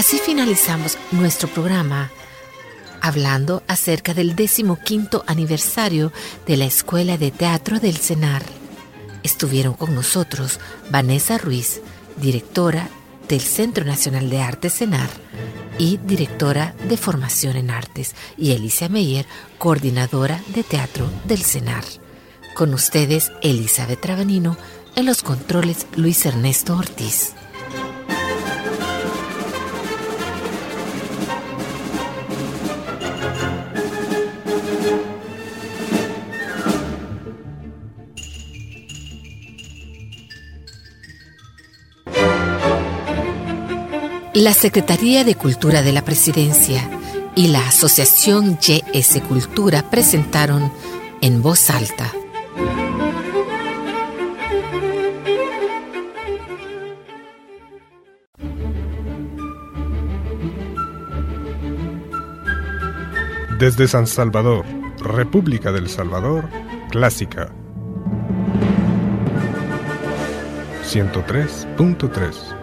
Así 0.00 0.16
finalizamos 0.18 0.96
nuestro 1.10 1.46
programa 1.46 2.10
hablando 3.02 3.62
acerca 3.68 4.14
del 4.14 4.34
decimoquinto 4.34 5.24
aniversario 5.26 6.10
de 6.46 6.56
la 6.56 6.64
Escuela 6.64 7.18
de 7.18 7.30
Teatro 7.30 7.80
del 7.80 7.98
CENAR. 7.98 8.42
Estuvieron 9.22 9.74
con 9.74 9.94
nosotros 9.94 10.58
Vanessa 10.90 11.36
Ruiz, 11.36 11.82
directora 12.16 12.88
del 13.28 13.42
Centro 13.42 13.84
Nacional 13.84 14.30
de 14.30 14.40
Arte 14.40 14.70
CENAR 14.70 15.10
y 15.76 15.98
directora 15.98 16.74
de 16.88 16.96
Formación 16.96 17.56
en 17.56 17.70
Artes, 17.70 18.14
y 18.38 18.54
Alicia 18.54 18.88
Meyer, 18.88 19.26
coordinadora 19.58 20.42
de 20.54 20.62
teatro 20.62 21.10
del 21.24 21.44
CENAR. 21.44 21.84
Con 22.54 22.72
ustedes, 22.72 23.32
Elizabeth 23.42 24.00
Trabanino, 24.00 24.56
en 24.96 25.04
los 25.04 25.22
controles 25.22 25.86
Luis 25.94 26.24
Ernesto 26.24 26.74
Ortiz. 26.74 27.34
La 44.40 44.54
Secretaría 44.54 45.22
de 45.22 45.34
Cultura 45.34 45.82
de 45.82 45.92
la 45.92 46.02
Presidencia 46.02 46.88
y 47.36 47.48
la 47.48 47.68
Asociación 47.68 48.58
YS 48.58 49.20
Cultura 49.28 49.90
presentaron 49.90 50.72
en 51.20 51.42
voz 51.42 51.68
alta. 51.68 52.10
Desde 63.58 63.88
San 63.88 64.06
Salvador, 64.06 64.64
República 65.00 65.70
del 65.70 65.90
Salvador, 65.90 66.48
Clásica 66.90 67.52
103.3 70.82 72.59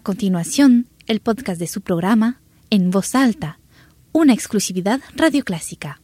A 0.00 0.02
continuación, 0.02 0.86
el 1.08 1.20
podcast 1.20 1.60
de 1.60 1.66
su 1.66 1.82
programa 1.82 2.40
En 2.70 2.90
Voz 2.90 3.14
Alta, 3.14 3.58
una 4.12 4.32
exclusividad 4.32 5.02
radioclásica. 5.14 5.99